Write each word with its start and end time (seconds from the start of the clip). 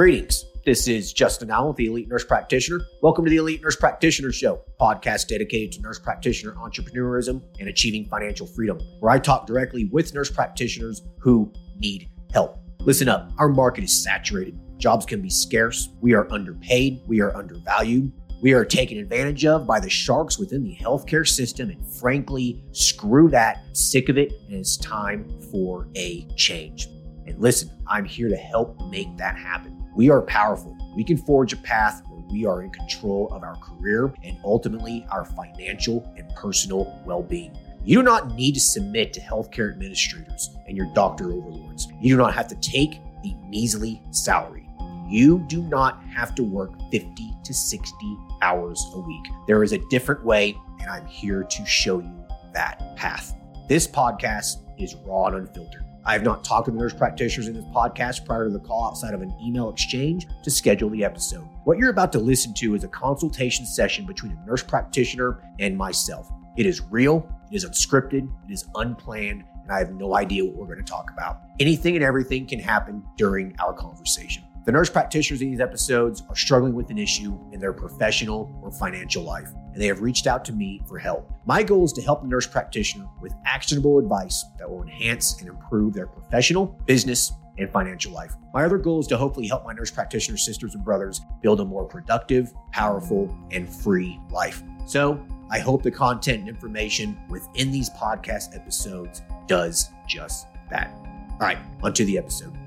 Greetings. 0.00 0.46
This 0.64 0.88
is 0.88 1.12
Justin 1.12 1.50
Allen, 1.50 1.74
the 1.76 1.84
Elite 1.84 2.08
Nurse 2.08 2.24
Practitioner. 2.24 2.80
Welcome 3.02 3.26
to 3.26 3.30
the 3.30 3.36
Elite 3.36 3.62
Nurse 3.62 3.76
Practitioner 3.76 4.32
Show, 4.32 4.62
podcast 4.80 5.28
dedicated 5.28 5.72
to 5.72 5.82
nurse 5.82 5.98
practitioner 5.98 6.54
entrepreneurism 6.54 7.42
and 7.58 7.68
achieving 7.68 8.06
financial 8.06 8.46
freedom, 8.46 8.78
where 9.00 9.12
I 9.12 9.18
talk 9.18 9.46
directly 9.46 9.90
with 9.92 10.14
nurse 10.14 10.30
practitioners 10.30 11.02
who 11.18 11.52
need 11.76 12.08
help. 12.32 12.60
Listen 12.78 13.10
up, 13.10 13.30
our 13.38 13.50
market 13.50 13.84
is 13.84 14.02
saturated. 14.02 14.58
Jobs 14.78 15.04
can 15.04 15.20
be 15.20 15.28
scarce. 15.28 15.90
We 16.00 16.14
are 16.14 16.32
underpaid. 16.32 17.02
We 17.06 17.20
are 17.20 17.36
undervalued. 17.36 18.10
We 18.40 18.54
are 18.54 18.64
taken 18.64 18.96
advantage 18.96 19.44
of 19.44 19.66
by 19.66 19.80
the 19.80 19.90
sharks 19.90 20.38
within 20.38 20.64
the 20.64 20.78
healthcare 20.80 21.28
system. 21.28 21.68
And 21.68 21.86
frankly, 21.96 22.64
screw 22.72 23.28
that. 23.32 23.76
Sick 23.76 24.08
of 24.08 24.16
it. 24.16 24.32
And 24.46 24.56
it's 24.56 24.78
time 24.78 25.28
for 25.52 25.88
a 25.94 26.26
change. 26.36 26.86
And 27.26 27.38
listen, 27.38 27.68
I'm 27.86 28.06
here 28.06 28.30
to 28.30 28.36
help 28.36 28.80
make 28.88 29.14
that 29.18 29.36
happen. 29.36 29.79
We 29.94 30.10
are 30.10 30.22
powerful. 30.22 30.76
We 30.94 31.04
can 31.04 31.16
forge 31.16 31.52
a 31.52 31.56
path 31.56 32.02
where 32.08 32.22
we 32.30 32.46
are 32.46 32.62
in 32.62 32.70
control 32.70 33.28
of 33.32 33.42
our 33.42 33.56
career 33.56 34.12
and 34.22 34.38
ultimately 34.44 35.06
our 35.10 35.24
financial 35.24 36.12
and 36.16 36.28
personal 36.34 37.00
well 37.04 37.22
being. 37.22 37.56
You 37.84 37.98
do 37.98 38.02
not 38.02 38.34
need 38.34 38.52
to 38.54 38.60
submit 38.60 39.12
to 39.14 39.20
healthcare 39.20 39.72
administrators 39.72 40.50
and 40.66 40.76
your 40.76 40.86
doctor 40.94 41.32
overlords. 41.32 41.88
You 42.00 42.14
do 42.14 42.18
not 42.18 42.34
have 42.34 42.48
to 42.48 42.54
take 42.56 43.00
a 43.24 43.34
measly 43.48 44.02
salary. 44.10 44.68
You 45.08 45.44
do 45.48 45.62
not 45.62 46.02
have 46.04 46.34
to 46.36 46.44
work 46.44 46.70
50 46.90 47.32
to 47.42 47.54
60 47.54 48.18
hours 48.42 48.84
a 48.94 49.00
week. 49.00 49.24
There 49.46 49.64
is 49.64 49.72
a 49.72 49.78
different 49.90 50.24
way, 50.24 50.56
and 50.80 50.88
I'm 50.88 51.06
here 51.06 51.42
to 51.42 51.66
show 51.66 51.98
you 51.98 52.24
that 52.52 52.96
path. 52.96 53.34
This 53.68 53.86
podcast 53.88 54.58
is 54.78 54.94
raw 55.06 55.26
and 55.26 55.36
unfiltered. 55.36 55.84
I 56.04 56.14
have 56.14 56.22
not 56.22 56.44
talked 56.44 56.66
to 56.66 56.74
nurse 56.74 56.94
practitioners 56.94 57.46
in 57.46 57.54
this 57.54 57.64
podcast 57.66 58.24
prior 58.24 58.44
to 58.46 58.50
the 58.50 58.58
call 58.58 58.86
outside 58.86 59.12
of 59.12 59.20
an 59.20 59.34
email 59.42 59.68
exchange 59.68 60.26
to 60.42 60.50
schedule 60.50 60.88
the 60.88 61.04
episode. 61.04 61.46
What 61.64 61.76
you're 61.76 61.90
about 61.90 62.10
to 62.12 62.18
listen 62.18 62.54
to 62.54 62.74
is 62.74 62.84
a 62.84 62.88
consultation 62.88 63.66
session 63.66 64.06
between 64.06 64.32
a 64.32 64.46
nurse 64.46 64.62
practitioner 64.62 65.42
and 65.58 65.76
myself. 65.76 66.30
It 66.56 66.64
is 66.64 66.80
real, 66.90 67.28
it 67.50 67.56
is 67.56 67.66
unscripted, 67.66 68.30
it 68.48 68.52
is 68.52 68.64
unplanned, 68.76 69.44
and 69.62 69.70
I 69.70 69.78
have 69.78 69.92
no 69.92 70.16
idea 70.16 70.44
what 70.44 70.56
we're 70.56 70.66
going 70.74 70.84
to 70.84 70.90
talk 70.90 71.10
about. 71.12 71.42
Anything 71.60 71.96
and 71.96 72.04
everything 72.04 72.46
can 72.46 72.60
happen 72.60 73.02
during 73.16 73.54
our 73.58 73.74
conversation. 73.74 74.42
The 74.70 74.76
nurse 74.76 74.88
practitioners 74.88 75.42
in 75.42 75.50
these 75.50 75.58
episodes 75.58 76.22
are 76.28 76.36
struggling 76.36 76.74
with 76.74 76.90
an 76.90 76.98
issue 76.98 77.36
in 77.50 77.58
their 77.58 77.72
professional 77.72 78.56
or 78.62 78.70
financial 78.70 79.24
life, 79.24 79.48
and 79.72 79.82
they 79.82 79.88
have 79.88 80.00
reached 80.00 80.28
out 80.28 80.44
to 80.44 80.52
me 80.52 80.80
for 80.86 80.96
help. 80.96 81.28
My 81.44 81.64
goal 81.64 81.84
is 81.84 81.92
to 81.94 82.02
help 82.02 82.22
the 82.22 82.28
nurse 82.28 82.46
practitioner 82.46 83.08
with 83.20 83.32
actionable 83.44 83.98
advice 83.98 84.44
that 84.60 84.70
will 84.70 84.82
enhance 84.82 85.40
and 85.40 85.48
improve 85.48 85.92
their 85.92 86.06
professional, 86.06 86.66
business, 86.86 87.32
and 87.58 87.68
financial 87.68 88.12
life. 88.12 88.32
My 88.54 88.64
other 88.64 88.78
goal 88.78 89.00
is 89.00 89.08
to 89.08 89.16
hopefully 89.16 89.48
help 89.48 89.64
my 89.64 89.72
nurse 89.72 89.90
practitioner 89.90 90.38
sisters 90.38 90.76
and 90.76 90.84
brothers 90.84 91.20
build 91.42 91.58
a 91.58 91.64
more 91.64 91.84
productive, 91.84 92.52
powerful, 92.70 93.36
and 93.50 93.68
free 93.68 94.20
life. 94.30 94.62
So, 94.86 95.20
I 95.50 95.58
hope 95.58 95.82
the 95.82 95.90
content 95.90 96.38
and 96.38 96.48
information 96.48 97.18
within 97.28 97.72
these 97.72 97.90
podcast 97.90 98.54
episodes 98.54 99.20
does 99.48 99.90
just 100.06 100.46
that. 100.70 100.92
All 101.32 101.38
right, 101.40 101.58
onto 101.82 102.04
the 102.04 102.16
episode. 102.16 102.59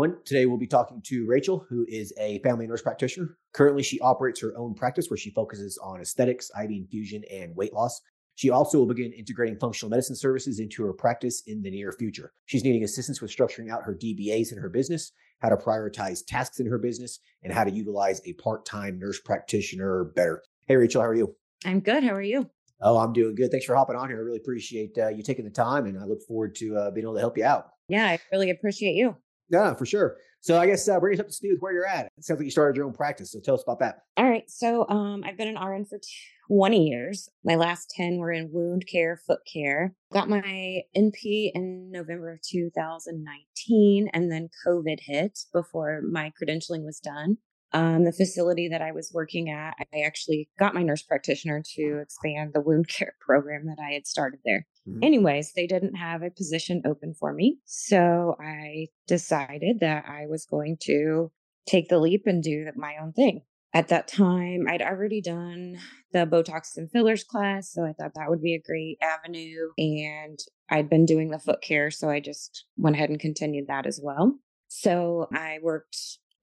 Everyone. 0.00 0.24
Today 0.24 0.46
we'll 0.46 0.56
be 0.56 0.66
talking 0.66 1.02
to 1.04 1.26
Rachel, 1.26 1.66
who 1.68 1.84
is 1.86 2.10
a 2.18 2.38
family 2.38 2.66
nurse 2.66 2.80
practitioner. 2.80 3.36
Currently, 3.52 3.82
she 3.82 4.00
operates 4.00 4.40
her 4.40 4.54
own 4.56 4.72
practice 4.72 5.10
where 5.10 5.18
she 5.18 5.28
focuses 5.28 5.78
on 5.82 6.00
aesthetics, 6.00 6.50
IV 6.58 6.70
infusion, 6.70 7.22
and 7.30 7.54
weight 7.54 7.74
loss. 7.74 8.00
She 8.34 8.48
also 8.48 8.78
will 8.78 8.86
begin 8.86 9.12
integrating 9.12 9.58
functional 9.58 9.90
medicine 9.90 10.16
services 10.16 10.58
into 10.58 10.82
her 10.84 10.94
practice 10.94 11.42
in 11.46 11.60
the 11.60 11.70
near 11.70 11.92
future. 11.92 12.32
She's 12.46 12.64
needing 12.64 12.82
assistance 12.82 13.20
with 13.20 13.30
structuring 13.30 13.70
out 13.70 13.82
her 13.82 13.94
DBAs 13.94 14.52
in 14.52 14.58
her 14.58 14.70
business, 14.70 15.12
how 15.40 15.50
to 15.50 15.56
prioritize 15.56 16.24
tasks 16.26 16.60
in 16.60 16.66
her 16.66 16.78
business, 16.78 17.18
and 17.42 17.52
how 17.52 17.64
to 17.64 17.70
utilize 17.70 18.22
a 18.24 18.32
part 18.34 18.64
time 18.64 18.98
nurse 18.98 19.20
practitioner 19.20 20.04
better. 20.16 20.42
Hey, 20.66 20.76
Rachel, 20.76 21.02
how 21.02 21.08
are 21.08 21.14
you? 21.14 21.36
I'm 21.66 21.80
good. 21.80 22.04
How 22.04 22.14
are 22.14 22.22
you? 22.22 22.48
Oh, 22.80 22.96
I'm 22.96 23.12
doing 23.12 23.34
good. 23.34 23.50
Thanks 23.50 23.66
for 23.66 23.76
hopping 23.76 23.96
on 23.96 24.08
here. 24.08 24.16
I 24.16 24.22
really 24.22 24.38
appreciate 24.38 24.96
uh, 24.96 25.08
you 25.08 25.22
taking 25.22 25.44
the 25.44 25.50
time, 25.50 25.84
and 25.84 25.98
I 25.98 26.04
look 26.06 26.22
forward 26.22 26.54
to 26.54 26.74
uh, 26.74 26.90
being 26.90 27.04
able 27.04 27.14
to 27.16 27.20
help 27.20 27.36
you 27.36 27.44
out. 27.44 27.72
Yeah, 27.88 28.06
I 28.06 28.18
really 28.32 28.48
appreciate 28.48 28.94
you. 28.94 29.16
Yeah, 29.50 29.74
for 29.74 29.84
sure. 29.84 30.16
So 30.42 30.58
I 30.58 30.66
guess 30.66 30.88
uh, 30.88 30.98
bring 30.98 31.14
us 31.14 31.20
up 31.20 31.26
to 31.26 31.32
speed 31.32 31.52
with 31.52 31.60
where 31.60 31.72
you're 31.72 31.86
at. 31.86 32.06
It 32.16 32.24
sounds 32.24 32.40
like 32.40 32.46
you 32.46 32.50
started 32.50 32.76
your 32.76 32.86
own 32.86 32.94
practice. 32.94 33.32
So 33.32 33.40
tell 33.40 33.54
us 33.54 33.62
about 33.62 33.78
that. 33.80 34.04
All 34.16 34.28
right. 34.28 34.48
So 34.48 34.88
um, 34.88 35.22
I've 35.24 35.36
been 35.36 35.54
an 35.54 35.62
RN 35.62 35.84
for 35.84 36.00
20 36.48 36.88
years. 36.88 37.28
My 37.44 37.56
last 37.56 37.92
10 37.94 38.16
were 38.16 38.32
in 38.32 38.50
wound 38.50 38.86
care, 38.90 39.20
foot 39.26 39.40
care. 39.52 39.94
Got 40.12 40.30
my 40.30 40.82
NP 40.96 41.50
in 41.54 41.90
November 41.90 42.32
of 42.32 42.40
2019, 42.42 44.08
and 44.14 44.32
then 44.32 44.48
COVID 44.66 44.98
hit 45.00 45.38
before 45.52 46.00
my 46.10 46.32
credentialing 46.40 46.84
was 46.84 47.00
done. 47.00 47.36
Um, 47.72 48.04
the 48.04 48.12
facility 48.12 48.68
that 48.68 48.82
I 48.82 48.90
was 48.90 49.12
working 49.14 49.48
at, 49.48 49.74
I 49.94 50.00
actually 50.00 50.48
got 50.58 50.74
my 50.74 50.82
nurse 50.82 51.02
practitioner 51.02 51.62
to 51.76 52.00
expand 52.02 52.50
the 52.52 52.60
wound 52.60 52.88
care 52.88 53.14
program 53.20 53.66
that 53.66 53.78
I 53.80 53.92
had 53.92 54.06
started 54.06 54.40
there. 54.44 54.66
Mm-hmm. 54.88 55.00
Anyways, 55.02 55.52
they 55.52 55.66
didn't 55.66 55.94
have 55.94 56.22
a 56.22 56.30
position 56.30 56.82
open 56.86 57.14
for 57.14 57.32
me. 57.32 57.58
So 57.64 58.36
I 58.40 58.88
decided 59.06 59.80
that 59.80 60.04
I 60.08 60.26
was 60.26 60.46
going 60.46 60.78
to 60.82 61.30
take 61.66 61.88
the 61.88 61.98
leap 61.98 62.22
and 62.26 62.42
do 62.42 62.66
my 62.76 62.94
own 63.00 63.12
thing. 63.12 63.42
At 63.72 63.88
that 63.88 64.08
time, 64.08 64.66
I'd 64.68 64.82
already 64.82 65.20
done 65.20 65.78
the 66.12 66.26
Botox 66.26 66.76
and 66.76 66.90
fillers 66.90 67.22
class. 67.22 67.72
So 67.72 67.84
I 67.84 67.92
thought 67.92 68.12
that 68.16 68.28
would 68.28 68.42
be 68.42 68.54
a 68.54 68.60
great 68.60 68.98
avenue. 69.00 69.68
And 69.78 70.38
I'd 70.68 70.90
been 70.90 71.06
doing 71.06 71.30
the 71.30 71.38
foot 71.38 71.62
care. 71.62 71.90
So 71.90 72.10
I 72.10 72.18
just 72.18 72.64
went 72.76 72.96
ahead 72.96 73.10
and 73.10 73.20
continued 73.20 73.68
that 73.68 73.86
as 73.86 74.00
well. 74.02 74.34
So 74.66 75.28
I 75.32 75.58
worked 75.62 75.96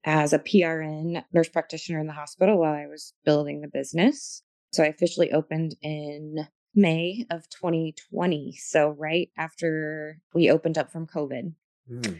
as 0.04 0.32
a 0.32 0.38
PRN 0.38 1.22
nurse 1.32 1.48
practitioner 1.50 1.98
in 1.98 2.06
the 2.06 2.12
hospital 2.14 2.58
while 2.58 2.72
I 2.72 2.86
was 2.86 3.12
building 3.26 3.60
the 3.60 3.68
business. 3.68 4.42
So 4.72 4.82
I 4.82 4.86
officially 4.86 5.32
opened 5.32 5.76
in 5.82 6.46
May 6.74 7.26
of 7.30 7.48
2020. 7.48 8.56
So, 8.58 8.90
right 8.90 9.30
after 9.36 10.20
we 10.34 10.50
opened 10.50 10.78
up 10.78 10.90
from 10.90 11.06
COVID, 11.06 11.52
mm. 11.90 12.18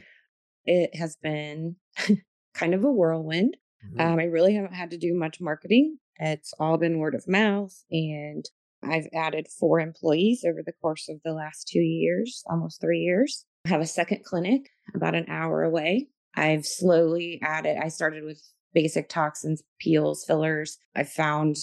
it 0.65 0.97
has 0.97 1.17
been 1.17 1.77
kind 2.55 2.75
of 2.75 2.85
a 2.85 2.91
whirlwind. 2.91 3.57
Mm-hmm. 3.87 4.01
Um, 4.01 4.19
I 4.19 4.25
really 4.25 4.55
haven't 4.55 4.75
had 4.75 4.91
to 4.91 4.99
do 4.99 5.15
much 5.15 5.41
marketing. 5.41 5.99
It's 6.19 6.53
all 6.59 6.79
been 6.79 6.99
word 6.99 7.15
of 7.15 7.29
mouth. 7.29 7.85
And 7.91 8.45
I've 8.83 9.09
added 9.13 9.49
four 9.49 9.81
employees 9.81 10.45
over 10.47 10.63
the 10.65 10.73
course 10.81 11.09
of 11.09 11.21
the 11.25 11.33
last 11.33 11.69
two 11.69 11.81
years, 11.81 12.43
almost 12.49 12.81
three 12.81 13.01
years. 13.01 13.45
I 13.67 13.71
have 13.71 13.81
a 13.81 13.87
second 13.87 14.25
clinic 14.25 14.71
about 14.95 15.15
an 15.15 15.27
hour 15.29 15.63
away. 15.63 16.09
I've 16.35 16.65
slowly 16.65 17.41
added, 17.43 17.79
I 17.83 17.89
started 17.89 18.25
with 18.25 18.41
basic 18.73 19.09
toxins, 19.09 19.63
peels, 19.81 20.25
fillers. 20.25 20.79
I 20.95 21.05
found 21.05 21.57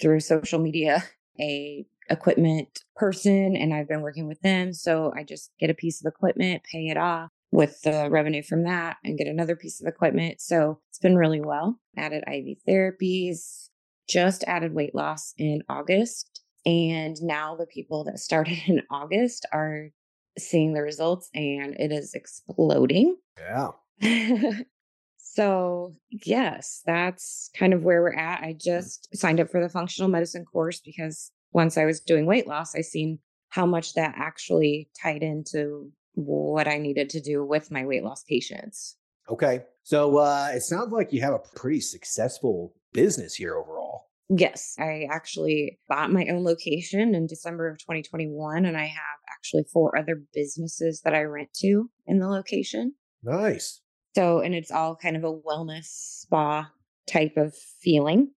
through 0.00 0.20
social 0.20 0.58
media 0.58 1.04
a 1.40 1.86
equipment 2.10 2.80
person 2.96 3.56
and 3.56 3.72
I've 3.72 3.88
been 3.88 4.02
working 4.02 4.28
with 4.28 4.40
them. 4.40 4.72
So 4.72 5.12
I 5.16 5.24
just 5.24 5.50
get 5.58 5.70
a 5.70 5.74
piece 5.74 6.04
of 6.04 6.08
equipment, 6.08 6.62
pay 6.70 6.88
it 6.88 6.96
off 6.96 7.30
with 7.50 7.80
the 7.82 8.08
revenue 8.10 8.42
from 8.42 8.64
that 8.64 8.96
and 9.04 9.18
get 9.18 9.26
another 9.26 9.54
piece 9.54 9.80
of 9.80 9.86
equipment. 9.86 10.40
So 10.40 10.80
it's 10.90 10.98
been 10.98 11.16
really 11.16 11.40
well. 11.40 11.78
Added 11.96 12.24
IV 12.26 12.58
therapies, 12.68 13.68
just 14.08 14.42
added 14.44 14.74
weight 14.74 14.94
loss 14.94 15.34
in 15.38 15.62
August. 15.68 16.40
And 16.64 17.16
now 17.20 17.56
the 17.56 17.66
people 17.66 18.04
that 18.04 18.18
started 18.18 18.58
in 18.66 18.82
August 18.90 19.46
are 19.52 19.90
seeing 20.38 20.72
the 20.72 20.82
results 20.82 21.28
and 21.34 21.74
it 21.78 21.92
is 21.92 22.14
exploding. 22.14 23.16
Yeah. 23.38 23.68
so, 25.18 25.92
yes, 26.10 26.82
that's 26.86 27.50
kind 27.56 27.74
of 27.74 27.82
where 27.82 28.00
we're 28.02 28.14
at. 28.14 28.42
I 28.42 28.54
mm. 28.54 28.60
just 28.60 29.14
signed 29.14 29.40
up 29.40 29.50
for 29.50 29.60
the 29.60 29.68
functional 29.68 30.10
medicine 30.10 30.44
course 30.44 30.80
because 30.80 31.30
once 31.52 31.76
I 31.76 31.84
was 31.84 32.00
doing 32.00 32.26
weight 32.26 32.46
loss, 32.46 32.74
I 32.74 32.80
seen 32.80 33.18
how 33.48 33.66
much 33.66 33.94
that 33.94 34.14
actually 34.16 34.88
tied 35.00 35.22
into 35.22 35.90
what 36.14 36.68
I 36.68 36.78
needed 36.78 37.10
to 37.10 37.20
do 37.20 37.44
with 37.44 37.70
my 37.70 37.84
weight 37.84 38.02
loss 38.02 38.24
patients. 38.24 38.96
Okay. 39.30 39.64
So 39.82 40.18
uh, 40.18 40.50
it 40.52 40.62
sounds 40.62 40.92
like 40.92 41.12
you 41.12 41.20
have 41.22 41.34
a 41.34 41.56
pretty 41.56 41.80
successful 41.80 42.74
business 42.92 43.34
here 43.34 43.56
overall. 43.56 44.08
Yes. 44.28 44.74
I 44.78 45.06
actually 45.10 45.78
bought 45.88 46.12
my 46.12 46.26
own 46.28 46.44
location 46.44 47.14
in 47.14 47.26
December 47.26 47.68
of 47.68 47.78
2021, 47.78 48.64
and 48.64 48.76
I 48.76 48.86
have 48.86 49.18
actually 49.30 49.64
four 49.72 49.96
other 49.98 50.22
businesses 50.32 51.02
that 51.04 51.14
I 51.14 51.22
rent 51.22 51.50
to 51.60 51.90
in 52.06 52.18
the 52.18 52.28
location. 52.28 52.94
Nice. 53.22 53.80
So, 54.14 54.40
and 54.40 54.54
it's 54.54 54.70
all 54.70 54.96
kind 54.96 55.16
of 55.16 55.24
a 55.24 55.32
wellness 55.32 55.84
spa 55.84 56.70
type 57.06 57.36
of 57.36 57.54
feeling. 57.82 58.32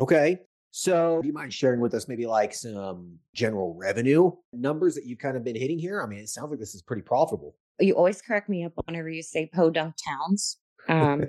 Okay. 0.00 0.40
So, 0.78 1.20
do 1.22 1.26
you 1.26 1.32
mind 1.32 1.54
sharing 1.54 1.80
with 1.80 1.94
us 1.94 2.06
maybe 2.06 2.26
like 2.26 2.52
some 2.52 3.18
general 3.34 3.74
revenue 3.80 4.30
numbers 4.52 4.94
that 4.96 5.06
you've 5.06 5.18
kind 5.18 5.34
of 5.34 5.42
been 5.42 5.56
hitting 5.56 5.78
here? 5.78 6.02
I 6.02 6.06
mean, 6.06 6.18
it 6.18 6.28
sounds 6.28 6.50
like 6.50 6.60
this 6.60 6.74
is 6.74 6.82
pretty 6.82 7.00
profitable. 7.00 7.56
You 7.80 7.94
always 7.94 8.20
correct 8.20 8.50
me 8.50 8.62
up 8.62 8.74
whenever 8.84 9.08
you 9.08 9.22
say 9.22 9.48
podunk 9.54 9.94
towns 10.06 10.58
um, 10.90 11.24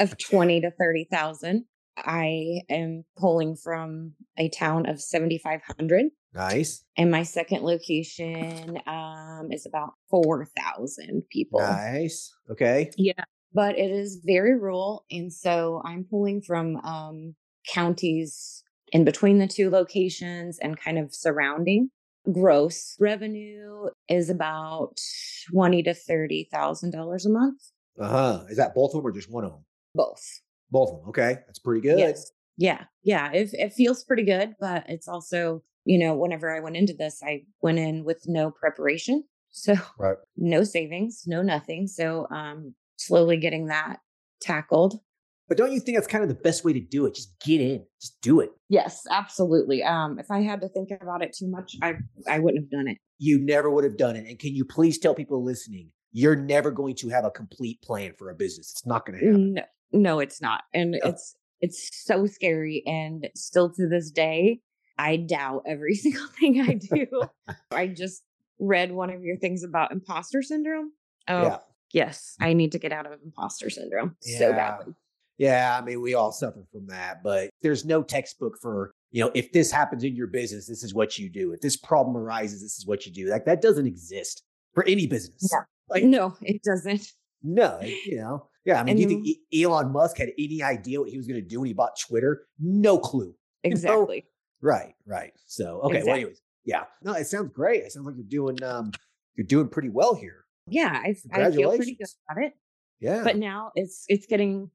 of 0.00 0.18
20 0.30 0.62
to 0.62 0.72
30,000. 0.72 1.66
I 1.98 2.62
am 2.68 3.04
pulling 3.16 3.54
from 3.54 4.14
a 4.36 4.48
town 4.48 4.88
of 4.88 5.00
7,500. 5.00 6.06
Nice. 6.34 6.82
And 6.96 7.12
my 7.12 7.22
second 7.22 7.62
location 7.62 8.76
um, 8.88 9.50
is 9.52 9.66
about 9.66 9.90
4,000 10.10 11.22
people. 11.30 11.60
Nice. 11.60 12.34
Okay. 12.50 12.90
Yeah. 12.96 13.22
But 13.54 13.78
it 13.78 13.92
is 13.92 14.20
very 14.24 14.58
rural. 14.58 15.04
And 15.12 15.32
so 15.32 15.80
I'm 15.84 16.06
pulling 16.10 16.42
from 16.42 16.74
um, 16.78 17.36
counties 17.72 18.64
in 18.92 19.04
between 19.04 19.38
the 19.38 19.46
two 19.46 19.70
locations 19.70 20.58
and 20.58 20.78
kind 20.78 20.98
of 20.98 21.14
surrounding. 21.14 21.90
Gross 22.32 22.96
revenue 23.00 23.86
is 24.08 24.28
about 24.28 24.98
twenty 25.50 25.82
to 25.84 25.94
thirty 25.94 26.48
thousand 26.52 26.90
dollars 26.90 27.24
a 27.24 27.30
month. 27.30 27.60
Uh 27.98 28.08
huh. 28.08 28.44
Is 28.50 28.56
that 28.58 28.74
both 28.74 28.90
of 28.94 29.02
them 29.02 29.06
or 29.06 29.12
just 29.12 29.30
one 29.30 29.44
of 29.44 29.52
them? 29.52 29.64
Both. 29.94 30.22
Both 30.70 30.90
of 30.90 31.00
them. 31.00 31.08
Okay, 31.08 31.38
that's 31.46 31.58
pretty 31.58 31.80
good. 31.80 31.98
Yes. 31.98 32.30
Yeah. 32.58 32.84
Yeah. 33.02 33.32
It 33.32 33.50
it 33.54 33.72
feels 33.72 34.04
pretty 34.04 34.24
good, 34.24 34.54
but 34.60 34.84
it's 34.88 35.08
also 35.08 35.62
you 35.86 35.98
know 35.98 36.14
whenever 36.14 36.54
I 36.54 36.60
went 36.60 36.76
into 36.76 36.92
this, 36.92 37.22
I 37.22 37.42
went 37.62 37.78
in 37.78 38.04
with 38.04 38.22
no 38.26 38.50
preparation, 38.50 39.24
so 39.50 39.74
Right. 39.98 40.18
no 40.36 40.62
savings, 40.62 41.24
no 41.26 41.40
nothing. 41.40 41.86
So 41.86 42.26
um, 42.30 42.74
slowly 42.98 43.38
getting 43.38 43.66
that 43.66 44.00
tackled. 44.42 45.00
But 45.50 45.58
don't 45.58 45.72
you 45.72 45.80
think 45.80 45.96
that's 45.98 46.06
kind 46.06 46.22
of 46.22 46.28
the 46.28 46.36
best 46.36 46.64
way 46.64 46.72
to 46.72 46.78
do 46.80 47.06
it? 47.06 47.14
Just 47.16 47.34
get 47.44 47.60
in. 47.60 47.84
Just 48.00 48.20
do 48.22 48.38
it. 48.38 48.50
Yes, 48.68 49.02
absolutely. 49.10 49.82
Um, 49.82 50.20
if 50.20 50.30
I 50.30 50.42
had 50.42 50.60
to 50.60 50.68
think 50.68 50.90
about 51.02 51.24
it 51.24 51.34
too 51.36 51.48
much, 51.50 51.76
I 51.82 51.94
I 52.28 52.38
wouldn't 52.38 52.62
have 52.62 52.70
done 52.70 52.86
it. 52.86 52.98
You 53.18 53.40
never 53.40 53.68
would 53.68 53.82
have 53.82 53.96
done 53.96 54.14
it. 54.14 54.26
And 54.28 54.38
can 54.38 54.54
you 54.54 54.64
please 54.64 54.96
tell 54.96 55.12
people 55.12 55.44
listening, 55.44 55.90
you're 56.12 56.36
never 56.36 56.70
going 56.70 56.94
to 56.96 57.08
have 57.08 57.24
a 57.24 57.32
complete 57.32 57.82
plan 57.82 58.12
for 58.16 58.30
a 58.30 58.34
business. 58.34 58.70
It's 58.70 58.86
not 58.86 59.04
going 59.04 59.18
to 59.18 59.26
happen. 59.26 59.54
No, 59.54 59.62
no, 59.92 60.20
it's 60.20 60.40
not, 60.40 60.62
and 60.72 60.94
Yeah. 60.94 61.10
it's 61.10 61.34
it's 61.60 61.90
so 62.06 62.26
scary. 62.26 62.84
And 62.86 63.28
still 63.34 63.70
to 63.74 63.88
this 63.88 64.12
day, 64.12 64.60
I 64.98 65.16
doubt 65.16 65.64
every 65.66 65.94
single 66.04 66.28
thing 66.28 66.60
I 66.60 66.74
do. 66.74 67.06
I 67.72 67.88
just 67.88 68.22
read 68.60 68.92
one 68.92 69.10
of 69.10 69.24
your 69.24 69.36
things 69.36 69.64
about 69.64 69.90
imposter 69.90 70.42
syndrome. 70.42 70.92
Oh, 71.26 71.42
Yeah. 71.42 71.56
yes, 71.92 72.36
I 72.40 72.52
need 72.52 72.70
to 72.70 72.78
get 72.78 72.92
out 72.92 73.06
of 73.06 73.18
imposter 73.24 73.68
syndrome 73.68 74.14
so 74.20 74.52
badly. 74.52 74.94
Yeah, 75.40 75.78
I 75.80 75.82
mean, 75.82 76.02
we 76.02 76.12
all 76.12 76.32
suffer 76.32 76.62
from 76.70 76.86
that, 76.88 77.22
but 77.24 77.48
there's 77.62 77.86
no 77.86 78.02
textbook 78.02 78.58
for, 78.60 78.92
you 79.10 79.24
know, 79.24 79.30
if 79.34 79.52
this 79.52 79.72
happens 79.72 80.04
in 80.04 80.14
your 80.14 80.26
business, 80.26 80.66
this 80.66 80.82
is 80.82 80.92
what 80.92 81.16
you 81.18 81.30
do. 81.30 81.52
If 81.54 81.62
this 81.62 81.78
problem 81.78 82.14
arises, 82.14 82.60
this 82.60 82.76
is 82.76 82.86
what 82.86 83.06
you 83.06 83.12
do. 83.12 83.26
Like 83.30 83.46
that 83.46 83.62
doesn't 83.62 83.86
exist 83.86 84.42
for 84.74 84.84
any 84.86 85.06
business. 85.06 85.48
Yeah. 85.50 85.60
Like, 85.88 86.04
No, 86.04 86.36
it 86.42 86.62
doesn't. 86.62 87.06
no, 87.42 87.80
you 87.80 88.18
know. 88.18 88.48
Yeah, 88.66 88.80
I 88.80 88.84
mean, 88.84 88.96
do 88.96 89.02
you 89.02 89.08
think 89.08 89.26
Elon 89.64 89.90
Musk 89.90 90.18
had 90.18 90.28
any 90.38 90.62
idea 90.62 91.00
what 91.00 91.08
he 91.08 91.16
was 91.16 91.26
going 91.26 91.40
to 91.40 91.48
do 91.48 91.60
when 91.60 91.68
he 91.68 91.72
bought 91.72 91.98
Twitter? 91.98 92.42
No 92.58 92.98
clue. 92.98 93.34
Exactly. 93.64 94.26
Right, 94.60 94.94
right. 95.06 95.32
So, 95.46 95.80
okay, 95.84 96.02
well, 96.04 96.14
anyways, 96.16 96.42
yeah. 96.66 96.84
No, 97.02 97.12
it 97.14 97.26
sounds 97.26 97.50
great. 97.54 97.82
It 97.82 97.92
sounds 97.92 98.04
like 98.06 98.16
you're 98.16 98.24
doing 98.24 98.62
um 98.62 98.90
you're 99.36 99.46
doing 99.46 99.68
pretty 99.68 99.88
well 99.88 100.14
here. 100.14 100.44
Yeah, 100.66 100.92
I, 101.02 101.14
I 101.32 101.50
feel 101.50 101.74
pretty 101.76 101.94
good 101.94 102.08
about 102.30 102.44
it. 102.44 102.52
Yeah. 103.00 103.22
But 103.24 103.36
now 103.36 103.72
it's 103.74 104.04
it's 104.08 104.26
getting 104.26 104.70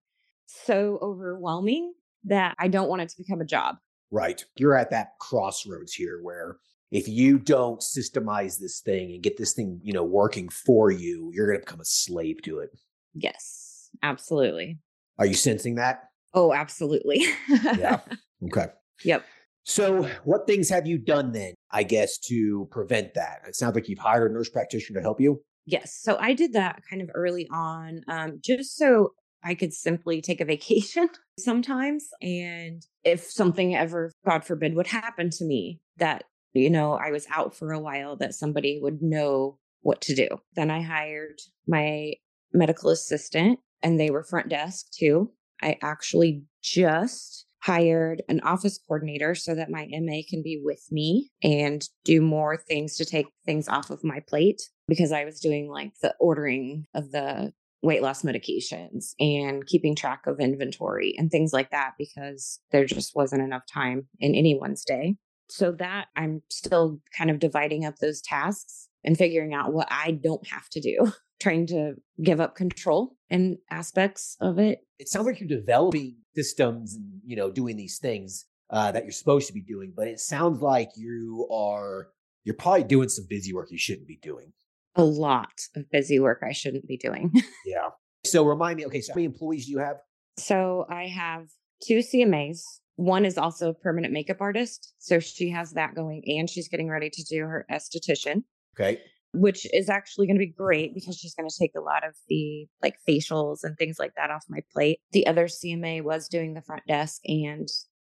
so 0.45 0.99
overwhelming 1.01 1.93
that 2.25 2.55
I 2.59 2.67
don't 2.67 2.89
want 2.89 3.01
it 3.01 3.09
to 3.09 3.17
become 3.17 3.41
a 3.41 3.45
job. 3.45 3.75
Right. 4.11 4.43
You're 4.57 4.77
at 4.77 4.91
that 4.91 5.09
crossroads 5.19 5.93
here 5.93 6.19
where 6.21 6.57
if 6.91 7.07
you 7.07 7.39
don't 7.39 7.81
systemize 7.81 8.59
this 8.59 8.79
thing 8.79 9.11
and 9.11 9.23
get 9.23 9.37
this 9.37 9.53
thing, 9.53 9.79
you 9.83 9.93
know, 9.93 10.03
working 10.03 10.49
for 10.49 10.91
you, 10.91 11.31
you're 11.33 11.47
going 11.47 11.59
to 11.59 11.65
become 11.65 11.81
a 11.81 11.85
slave 11.85 12.41
to 12.43 12.59
it. 12.59 12.69
Yes, 13.13 13.89
absolutely. 14.03 14.79
Are 15.17 15.25
you 15.25 15.33
sensing 15.33 15.75
that? 15.75 16.03
Oh, 16.33 16.53
absolutely. 16.53 17.25
Yeah. 17.49 17.99
Okay. 18.51 18.67
Yep. 19.05 19.25
So, 19.63 20.03
what 20.25 20.45
things 20.45 20.69
have 20.69 20.85
you 20.85 20.99
done 20.99 21.31
then, 21.31 21.55
I 21.71 21.83
guess, 21.83 22.19
to 22.27 22.67
prevent 22.69 23.13
that? 23.15 23.39
It 23.47 23.55
sounds 23.55 23.73
like 23.73 23.87
you've 23.87 23.97
hired 23.97 24.29
a 24.29 24.33
nurse 24.33 24.49
practitioner 24.49 24.99
to 24.99 25.03
help 25.03 25.19
you. 25.19 25.41
Yes. 25.65 25.97
So 25.99 26.17
I 26.19 26.33
did 26.33 26.53
that 26.53 26.81
kind 26.87 27.01
of 27.01 27.09
early 27.15 27.47
on, 27.51 28.01
um, 28.07 28.39
just 28.41 28.75
so 28.77 29.13
I 29.45 29.55
could 29.55 29.73
simply 29.73 30.21
take 30.21 30.41
a 30.41 30.45
vacation 30.45 31.07
sometimes. 31.39 32.07
And 32.21 32.85
if 33.03 33.23
something 33.23 33.75
ever, 33.75 34.11
God 34.25 34.43
forbid, 34.43 34.75
would 34.75 34.87
happen 34.87 35.29
to 35.31 35.45
me, 35.45 35.79
that, 35.97 36.23
you 36.53 36.69
know, 36.69 36.93
I 36.93 37.11
was 37.11 37.27
out 37.33 37.55
for 37.55 37.71
a 37.71 37.79
while, 37.79 38.17
that 38.17 38.33
somebody 38.33 38.79
would 38.81 39.01
know 39.01 39.59
what 39.81 40.01
to 40.01 40.15
do. 40.15 40.27
Then 40.55 40.71
I 40.71 40.81
hired 40.81 41.39
my 41.67 42.13
medical 42.51 42.89
assistant, 42.89 43.59
and 43.83 43.99
they 43.99 44.09
were 44.09 44.23
front 44.23 44.49
desk 44.49 44.87
too. 44.91 45.31
I 45.61 45.77
actually 45.81 46.43
just 46.63 47.45
hired 47.61 48.21
an 48.29 48.39
office 48.41 48.79
coordinator 48.87 49.33
so 49.33 49.55
that 49.55 49.71
my 49.71 49.87
MA 49.91 50.21
can 50.29 50.43
be 50.43 50.61
with 50.63 50.87
me 50.91 51.31
and 51.43 51.87
do 52.03 52.21
more 52.21 52.57
things 52.57 52.95
to 52.97 53.05
take 53.05 53.25
things 53.45 53.67
off 53.67 53.89
of 53.89 54.03
my 54.03 54.19
plate 54.27 54.61
because 54.87 55.11
I 55.11 55.25
was 55.25 55.39
doing 55.39 55.67
like 55.69 55.91
the 56.01 56.13
ordering 56.19 56.85
of 56.93 57.11
the 57.11 57.53
weight 57.85 58.01
loss 58.01 58.23
medications 58.23 59.13
and 59.19 59.65
keeping 59.65 59.95
track 59.95 60.25
of 60.27 60.39
inventory 60.39 61.13
and 61.17 61.29
things 61.29 61.53
like 61.53 61.69
that 61.71 61.93
because 61.97 62.59
there 62.71 62.85
just 62.85 63.15
wasn't 63.15 63.41
enough 63.41 63.65
time 63.71 64.07
in 64.19 64.35
anyone's 64.35 64.83
day. 64.83 65.15
So 65.47 65.71
that 65.73 66.07
I'm 66.15 66.41
still 66.49 66.99
kind 67.15 67.29
of 67.29 67.39
dividing 67.39 67.85
up 67.85 67.97
those 67.97 68.21
tasks 68.21 68.89
and 69.03 69.15
figuring 69.15 69.53
out 69.53 69.73
what 69.73 69.87
I 69.91 70.11
don't 70.11 70.45
have 70.47 70.67
to 70.69 70.81
do, 70.81 71.13
trying 71.39 71.67
to 71.67 71.93
give 72.21 72.41
up 72.41 72.55
control 72.55 73.15
in 73.29 73.59
aspects 73.69 74.35
of 74.41 74.57
it. 74.57 74.79
It 74.97 75.07
sounds 75.07 75.27
like 75.27 75.39
you're 75.39 75.47
developing 75.47 76.15
systems 76.35 76.95
and, 76.95 77.21
you 77.23 77.35
know, 77.35 77.51
doing 77.51 77.77
these 77.77 77.99
things 77.99 78.45
uh, 78.71 78.91
that 78.91 79.03
you're 79.03 79.11
supposed 79.11 79.47
to 79.47 79.53
be 79.53 79.61
doing, 79.61 79.93
but 79.95 80.07
it 80.07 80.19
sounds 80.19 80.61
like 80.61 80.89
you 80.95 81.47
are, 81.51 82.07
you're 82.43 82.55
probably 82.55 82.83
doing 82.83 83.09
some 83.09 83.25
busy 83.29 83.53
work 83.53 83.69
you 83.69 83.77
shouldn't 83.77 84.07
be 84.07 84.17
doing. 84.23 84.51
A 84.95 85.03
lot 85.03 85.51
of 85.75 85.89
busy 85.91 86.19
work 86.19 86.41
I 86.47 86.51
shouldn't 86.53 86.87
be 86.87 86.97
doing. 86.97 87.31
Yeah. 87.65 87.89
So 88.25 88.43
remind 88.45 88.77
me, 88.77 88.85
okay, 88.87 89.01
so 89.01 89.13
how 89.13 89.15
many 89.17 89.25
employees 89.25 89.65
do 89.67 89.71
you 89.73 89.79
have? 89.79 89.97
So 90.37 90.85
I 90.89 91.05
have 91.07 91.47
two 91.85 91.99
CMAs. 91.99 92.59
One 92.95 93.23
is 93.25 93.37
also 93.37 93.69
a 93.69 93.73
permanent 93.73 94.13
makeup 94.13 94.37
artist. 94.39 94.93
So 94.99 95.19
she 95.19 95.49
has 95.51 95.71
that 95.73 95.93
going 95.95 96.23
and 96.25 96.49
she's 96.49 96.67
getting 96.67 96.89
ready 96.89 97.09
to 97.11 97.23
do 97.29 97.41
her 97.41 97.65
esthetician, 97.71 98.43
Okay. 98.75 98.99
which 99.33 99.67
is 99.73 99.89
actually 99.89 100.25
going 100.27 100.37
to 100.37 100.45
be 100.45 100.51
great 100.57 100.93
because 100.95 101.17
she's 101.17 101.35
going 101.35 101.47
to 101.49 101.55
take 101.59 101.73
a 101.77 101.81
lot 101.81 102.07
of 102.07 102.15
the 102.29 102.67
like 102.81 102.95
facials 103.07 103.59
and 103.63 103.77
things 103.77 103.97
like 103.99 104.13
that 104.15 104.31
off 104.31 104.43
my 104.49 104.59
plate. 104.73 104.99
The 105.11 105.27
other 105.27 105.45
CMA 105.47 106.01
was 106.03 106.27
doing 106.27 106.53
the 106.53 106.61
front 106.61 106.83
desk 106.87 107.21
and 107.25 107.67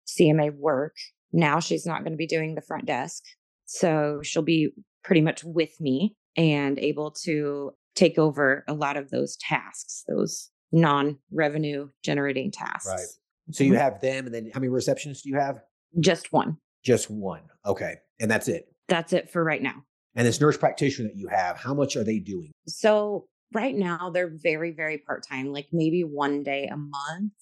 CMA 0.06 0.52
work. 0.54 0.94
Now 1.32 1.60
she's 1.60 1.86
not 1.86 2.00
going 2.00 2.12
to 2.12 2.18
be 2.18 2.26
doing 2.26 2.54
the 2.54 2.60
front 2.60 2.84
desk. 2.86 3.22
So 3.64 4.20
she'll 4.22 4.42
be 4.42 4.72
pretty 5.04 5.22
much 5.22 5.42
with 5.44 5.80
me 5.80 6.16
and 6.36 6.78
able 6.78 7.10
to 7.24 7.72
take 7.94 8.18
over 8.18 8.64
a 8.68 8.74
lot 8.74 8.96
of 8.96 9.10
those 9.10 9.36
tasks, 9.36 10.04
those 10.08 10.50
non 10.70 11.18
revenue 11.30 11.88
generating 12.02 12.50
tasks. 12.50 12.88
Right. 12.88 13.54
So 13.54 13.64
you 13.64 13.74
have 13.74 14.00
them, 14.00 14.26
and 14.26 14.34
then 14.34 14.50
how 14.52 14.60
many 14.60 14.72
receptionists 14.72 15.22
do 15.22 15.30
you 15.30 15.36
have? 15.36 15.60
Just 16.00 16.32
one. 16.32 16.56
Just 16.84 17.10
one. 17.10 17.42
Okay. 17.66 17.96
And 18.20 18.30
that's 18.30 18.48
it. 18.48 18.66
That's 18.88 19.12
it 19.12 19.30
for 19.30 19.44
right 19.44 19.62
now. 19.62 19.84
And 20.14 20.26
this 20.26 20.40
nurse 20.40 20.56
practitioner 20.56 21.08
that 21.08 21.16
you 21.16 21.28
have, 21.28 21.56
how 21.56 21.74
much 21.74 21.96
are 21.96 22.04
they 22.04 22.18
doing? 22.18 22.52
So 22.66 23.26
right 23.52 23.74
now 23.74 24.10
they're 24.10 24.32
very, 24.34 24.72
very 24.72 24.98
part 24.98 25.26
time, 25.26 25.52
like 25.52 25.68
maybe 25.72 26.02
one 26.02 26.42
day 26.42 26.68
a 26.70 26.76
month. 26.76 27.32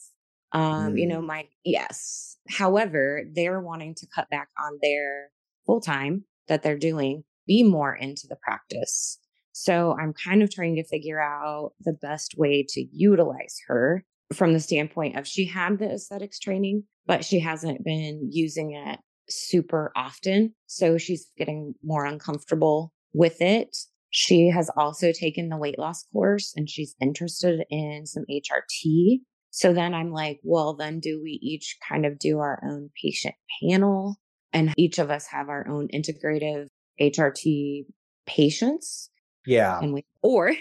Um, 0.52 0.97
you 0.97 1.06
know, 1.06 1.23
my 1.23 1.47
yes. 1.64 2.37
However, 2.49 3.23
they're 3.32 3.61
wanting 3.61 3.94
to 3.97 4.06
cut 4.12 4.28
back 4.30 4.49
on 4.61 4.78
their 4.82 5.30
full 5.64 5.80
time 5.80 6.25
that 6.49 6.62
they're 6.62 6.78
doing, 6.78 7.23
be 7.50 7.64
more 7.64 7.92
into 7.92 8.28
the 8.28 8.37
practice. 8.37 9.19
So 9.50 9.97
I'm 10.00 10.12
kind 10.12 10.40
of 10.40 10.54
trying 10.54 10.76
to 10.76 10.85
figure 10.85 11.21
out 11.21 11.73
the 11.80 11.92
best 12.00 12.37
way 12.38 12.64
to 12.69 12.87
utilize 12.92 13.59
her 13.66 14.04
from 14.33 14.52
the 14.52 14.61
standpoint 14.61 15.19
of 15.19 15.26
she 15.26 15.47
had 15.47 15.80
the 15.80 15.90
aesthetics 15.90 16.38
training, 16.38 16.85
but 17.07 17.25
she 17.25 17.40
hasn't 17.40 17.85
been 17.85 18.28
using 18.30 18.73
it 18.75 19.00
super 19.28 19.90
often. 19.97 20.54
So 20.66 20.97
she's 20.97 21.26
getting 21.37 21.75
more 21.83 22.04
uncomfortable 22.04 22.92
with 23.12 23.42
it. 23.42 23.76
She 24.11 24.49
has 24.50 24.71
also 24.76 25.11
taken 25.11 25.49
the 25.49 25.57
weight 25.57 25.78
loss 25.78 26.04
course 26.12 26.54
and 26.57 26.71
she's 26.71 26.95
interested 27.00 27.64
in 27.69 28.07
some 28.07 28.25
HRT. 28.30 29.23
So 29.50 29.73
then 29.73 29.92
I'm 29.92 30.12
like, 30.12 30.38
well, 30.45 30.76
then 30.76 31.00
do 31.00 31.21
we 31.21 31.40
each 31.42 31.76
kind 31.88 32.07
of 32.07 32.21
do 32.21 32.38
our 32.38 32.62
own 32.64 32.90
patient 33.02 33.35
panel 33.61 34.21
and 34.52 34.73
each 34.76 35.00
of 35.00 35.11
us 35.11 35.26
have 35.26 35.49
our 35.49 35.66
own 35.69 35.88
integrative 35.88 36.69
HRT 37.00 37.87
patients? 38.26 39.11
Yeah. 39.47 39.78
And 39.80 39.95
we, 39.95 40.04
or 40.23 40.52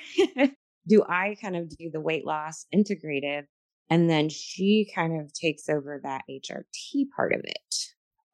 do 0.87 1.03
I 1.07 1.35
kind 1.41 1.55
of 1.55 1.69
do 1.69 1.89
the 1.91 2.01
weight 2.01 2.25
loss 2.25 2.65
integrative 2.73 3.43
and 3.89 4.09
then 4.09 4.29
she 4.29 4.91
kind 4.93 5.19
of 5.19 5.33
takes 5.33 5.69
over 5.69 5.99
that 6.03 6.23
HRT 6.29 7.09
part 7.15 7.33
of 7.33 7.41
it? 7.43 7.75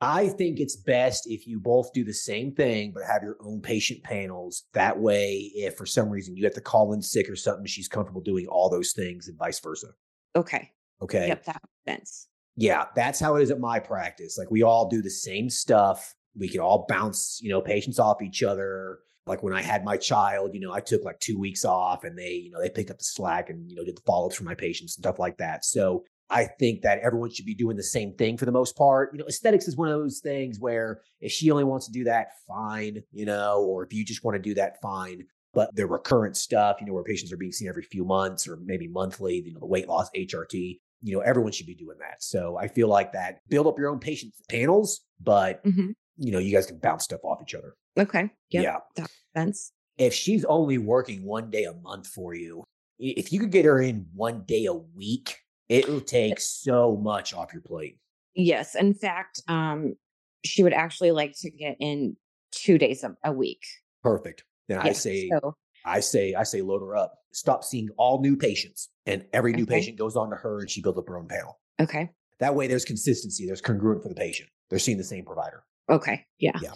I 0.01 0.27
think 0.27 0.59
it's 0.59 0.75
best 0.75 1.23
if 1.25 1.47
you 1.47 1.59
both 1.59 1.93
do 1.93 2.03
the 2.03 2.13
same 2.13 2.53
thing, 2.53 2.91
but 2.93 3.03
have 3.05 3.23
your 3.23 3.37
own 3.39 3.61
patient 3.61 4.03
panels. 4.03 4.63
That 4.73 4.99
way, 4.99 5.51
if 5.55 5.77
for 5.77 5.85
some 5.85 6.09
reason 6.09 6.35
you 6.35 6.43
have 6.43 6.53
to 6.55 6.61
call 6.61 6.93
in 6.93 7.01
sick 7.01 7.29
or 7.29 7.35
something, 7.35 7.65
she's 7.65 7.87
comfortable 7.87 8.21
doing 8.21 8.45
all 8.47 8.69
those 8.69 8.91
things 8.91 9.27
and 9.27 9.37
vice 9.37 9.59
versa. 9.59 9.87
Okay. 10.35 10.69
Okay. 11.01 11.27
Yep. 11.29 11.45
That 11.45 11.61
makes 11.85 11.97
sense. 11.97 12.27
Yeah, 12.57 12.85
that's 12.95 13.19
how 13.19 13.35
it 13.35 13.43
is 13.43 13.51
at 13.51 13.59
my 13.59 13.79
practice. 13.79 14.37
Like 14.37 14.49
we 14.49 14.63
all 14.63 14.87
do 14.87 15.01
the 15.01 15.09
same 15.09 15.49
stuff. 15.49 16.14
We 16.37 16.49
can 16.49 16.59
all 16.59 16.85
bounce, 16.87 17.39
you 17.41 17.49
know, 17.49 17.61
patients 17.61 17.99
off 17.99 18.21
each 18.21 18.43
other. 18.43 18.99
Like 19.27 19.41
when 19.41 19.53
I 19.53 19.61
had 19.61 19.83
my 19.83 19.97
child, 19.97 20.51
you 20.53 20.59
know, 20.59 20.71
I 20.71 20.81
took 20.81 21.03
like 21.03 21.19
two 21.19 21.39
weeks 21.39 21.65
off 21.65 22.03
and 22.03 22.17
they, 22.17 22.33
you 22.33 22.51
know, 22.51 22.61
they 22.61 22.69
picked 22.69 22.91
up 22.91 22.99
the 22.99 23.03
slack 23.03 23.49
and, 23.49 23.69
you 23.69 23.75
know, 23.75 23.83
did 23.83 23.97
the 23.97 24.03
follow 24.05 24.27
ups 24.27 24.35
for 24.35 24.43
my 24.43 24.53
patients 24.53 24.95
and 24.95 25.03
stuff 25.03 25.17
like 25.17 25.37
that. 25.37 25.65
So 25.65 26.03
I 26.29 26.45
think 26.59 26.81
that 26.81 26.99
everyone 26.99 27.31
should 27.31 27.45
be 27.45 27.55
doing 27.55 27.77
the 27.77 27.83
same 27.83 28.13
thing 28.13 28.37
for 28.37 28.45
the 28.45 28.51
most 28.51 28.75
part. 28.75 29.09
You 29.13 29.19
know, 29.19 29.25
aesthetics 29.25 29.67
is 29.67 29.77
one 29.77 29.89
of 29.89 29.99
those 29.99 30.19
things 30.19 30.59
where 30.59 31.01
if 31.21 31.31
she 31.31 31.51
only 31.51 31.63
wants 31.63 31.85
to 31.87 31.91
do 31.91 32.03
that, 32.05 32.29
fine, 32.47 33.01
you 33.11 33.25
know, 33.25 33.63
or 33.63 33.83
if 33.83 33.93
you 33.93 34.03
just 34.05 34.23
want 34.23 34.35
to 34.35 34.41
do 34.41 34.53
that, 34.55 34.81
fine. 34.81 35.25
But 35.53 35.73
the 35.73 35.87
recurrent 35.87 36.35
stuff, 36.35 36.77
you 36.81 36.87
know, 36.87 36.93
where 36.93 37.03
patients 37.03 37.31
are 37.31 37.37
being 37.37 37.51
seen 37.51 37.69
every 37.69 37.83
few 37.83 38.03
months 38.03 38.47
or 38.47 38.57
maybe 38.57 38.87
monthly, 38.87 39.41
you 39.45 39.53
know, 39.53 39.59
the 39.59 39.65
weight 39.65 39.87
loss 39.87 40.09
HRT, 40.15 40.79
you 41.01 41.15
know, 41.15 41.21
everyone 41.21 41.51
should 41.51 41.67
be 41.67 41.75
doing 41.75 41.97
that. 41.99 42.21
So 42.23 42.57
I 42.57 42.67
feel 42.67 42.89
like 42.89 43.13
that 43.13 43.39
build 43.47 43.67
up 43.67 43.79
your 43.79 43.89
own 43.89 43.99
patient 43.99 44.33
panels, 44.49 45.01
but 45.21 45.63
Mm-hmm. 45.63 45.91
You 46.17 46.31
know, 46.31 46.39
you 46.39 46.51
guys 46.51 46.65
can 46.65 46.77
bounce 46.79 47.03
stuff 47.03 47.21
off 47.23 47.39
each 47.41 47.55
other. 47.55 47.75
Okay. 47.97 48.29
Yep. 48.51 48.63
Yeah. 48.63 48.77
That 48.95 49.01
makes 49.03 49.13
sense. 49.35 49.71
If 49.97 50.13
she's 50.13 50.43
only 50.45 50.77
working 50.77 51.23
one 51.23 51.49
day 51.49 51.63
a 51.63 51.73
month 51.73 52.07
for 52.07 52.33
you, 52.33 52.63
if 52.99 53.31
you 53.31 53.39
could 53.39 53.51
get 53.51 53.65
her 53.65 53.81
in 53.81 54.05
one 54.13 54.43
day 54.45 54.65
a 54.65 54.73
week, 54.73 55.37
it 55.69 55.87
will 55.87 56.01
take 56.01 56.39
so 56.39 56.95
much 56.97 57.33
off 57.33 57.53
your 57.53 57.61
plate. 57.61 57.97
Yes. 58.35 58.75
In 58.75 58.93
fact, 58.93 59.41
um, 59.47 59.95
she 60.43 60.63
would 60.63 60.73
actually 60.73 61.11
like 61.11 61.33
to 61.39 61.49
get 61.49 61.77
in 61.79 62.17
two 62.51 62.77
days 62.77 63.03
a, 63.03 63.15
a 63.23 63.31
week. 63.31 63.63
Perfect. 64.03 64.43
Then 64.67 64.79
I 64.79 64.91
say, 64.91 65.29
so, 65.29 65.55
I 65.85 65.99
say, 65.99 66.33
I 66.33 66.43
say, 66.43 66.61
load 66.61 66.81
her 66.81 66.95
up. 66.95 67.13
Stop 67.33 67.63
seeing 67.63 67.89
all 67.97 68.21
new 68.21 68.35
patients, 68.37 68.89
and 69.05 69.25
every 69.33 69.51
new 69.53 69.63
Okay. 69.63 69.75
patient 69.75 69.97
goes 69.97 70.15
on 70.15 70.29
to 70.29 70.35
her, 70.37 70.59
and 70.59 70.69
she 70.69 70.81
builds 70.81 70.97
up 70.97 71.07
her 71.07 71.17
own 71.17 71.27
panel. 71.27 71.59
okay. 71.81 72.09
That 72.39 72.53
way, 72.55 72.67
there's 72.67 72.83
consistency. 72.85 73.45
There's 73.45 73.61
congruent 73.61 74.01
for 74.03 74.09
the 74.09 74.15
patient. 74.15 74.49
They're 74.69 74.79
seeing 74.79 74.97
the 74.97 75.03
same 75.03 75.23
provider. 75.25 75.63
Okay. 75.89 76.25
Yeah. 76.39 76.57
Yeah. 76.61 76.73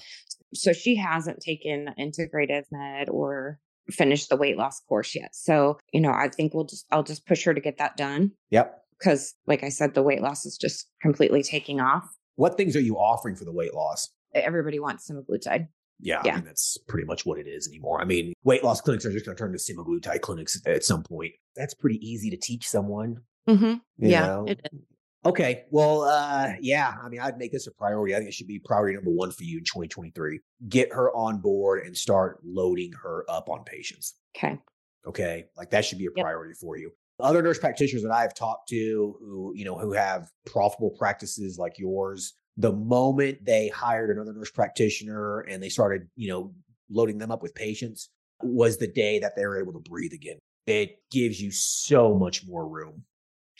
So 0.53 0.73
she 0.73 0.95
hasn't 0.95 1.39
taken 1.41 1.87
integrative 1.99 2.63
med 2.71 3.09
or 3.09 3.59
finished 3.89 4.29
the 4.29 4.35
weight 4.35 4.57
loss 4.57 4.79
course 4.81 5.15
yet. 5.15 5.33
So, 5.33 5.77
you 5.93 6.01
know, 6.01 6.11
I 6.11 6.29
think 6.29 6.53
we'll 6.53 6.65
just, 6.65 6.85
I'll 6.91 7.03
just 7.03 7.25
push 7.27 7.43
her 7.45 7.53
to 7.53 7.61
get 7.61 7.77
that 7.77 7.97
done 7.97 8.31
Yep. 8.51 8.75
because, 8.99 9.33
like 9.47 9.63
I 9.63 9.69
said, 9.69 9.93
the 9.93 10.03
weight 10.03 10.21
loss 10.21 10.45
is 10.45 10.57
just 10.57 10.87
completely 11.01 11.43
taking 11.43 11.79
off. 11.79 12.03
What 12.35 12.55
things 12.57 12.75
are 12.75 12.81
you 12.81 12.95
offering 12.97 13.35
for 13.35 13.45
the 13.45 13.51
weight 13.51 13.73
loss? 13.73 14.09
Everybody 14.33 14.79
wants 14.79 15.09
semaglutide. 15.09 15.67
Yeah, 15.99 16.21
Yeah. 16.23 16.33
I 16.33 16.35
mean, 16.35 16.45
that's 16.45 16.77
pretty 16.87 17.05
much 17.05 17.25
what 17.25 17.37
it 17.39 17.47
is 17.47 17.67
anymore. 17.67 17.99
I 18.01 18.05
mean, 18.05 18.33
weight 18.43 18.63
loss 18.63 18.79
clinics 18.79 19.05
are 19.05 19.11
just 19.11 19.25
going 19.25 19.35
to 19.35 19.43
turn 19.43 19.51
to 19.51 19.57
semaglutide 19.57 20.21
clinics 20.21 20.61
at 20.65 20.83
some 20.83 21.03
point. 21.03 21.33
That's 21.55 21.73
pretty 21.73 21.97
easy 22.07 22.29
to 22.29 22.37
teach 22.37 22.67
someone. 22.67 23.17
Mm-hmm. 23.49 23.73
Yeah. 23.97 24.25
know? 24.27 24.45
It 24.47 24.61
is. 24.71 24.79
Okay. 25.25 25.65
Well, 25.69 26.03
uh, 26.03 26.53
yeah. 26.61 26.93
I 27.03 27.09
mean, 27.09 27.19
I'd 27.19 27.38
make 27.38 27.51
this 27.51 27.67
a 27.67 27.71
priority. 27.71 28.15
I 28.15 28.19
think 28.19 28.29
it 28.29 28.33
should 28.33 28.47
be 28.47 28.59
priority 28.59 28.95
number 28.95 29.11
one 29.11 29.31
for 29.31 29.43
you 29.43 29.57
in 29.57 29.63
2023. 29.65 30.39
Get 30.69 30.93
her 30.93 31.11
on 31.13 31.39
board 31.39 31.85
and 31.85 31.95
start 31.95 32.39
loading 32.43 32.93
her 33.03 33.25
up 33.29 33.49
on 33.49 33.63
patients. 33.65 34.15
Okay. 34.35 34.57
Okay. 35.05 35.45
Like 35.57 35.71
that 35.71 35.83
should 35.85 35.97
be 35.97 36.05
a 36.05 36.09
Yep. 36.15 36.23
priority 36.23 36.53
for 36.53 36.77
you. 36.77 36.91
Other 37.19 37.41
nurse 37.41 37.59
practitioners 37.59 38.03
that 38.03 38.11
I've 38.13 38.33
talked 38.33 38.69
to 38.69 39.15
who, 39.19 39.51
you 39.55 39.65
know, 39.65 39.77
who 39.77 39.91
have 39.91 40.29
profitable 40.45 40.91
practices 40.97 41.57
like 41.57 41.77
yours, 41.77 42.33
the 42.55 42.71
moment 42.71 43.43
they 43.45 43.67
hired 43.67 44.09
another 44.09 44.31
nurse 44.33 44.51
practitioner 44.51 45.41
and 45.41 45.61
they 45.61 45.67
started, 45.69 46.07
you 46.15 46.29
know, 46.29 46.53
loading 46.89 47.17
them 47.17 47.29
up 47.29 47.41
with 47.41 47.53
patients 47.55 48.09
was 48.41 48.77
the 48.77 48.88
day 48.88 49.19
that 49.19 49.35
they 49.35 49.45
were 49.45 49.59
able 49.59 49.73
to 49.73 49.79
breathe 49.89 50.13
again. 50.13 50.38
It 50.65 50.99
gives 51.11 51.41
you 51.41 51.51
so 51.51 52.15
much 52.15 52.45
more 52.47 52.65
room. 52.65 53.03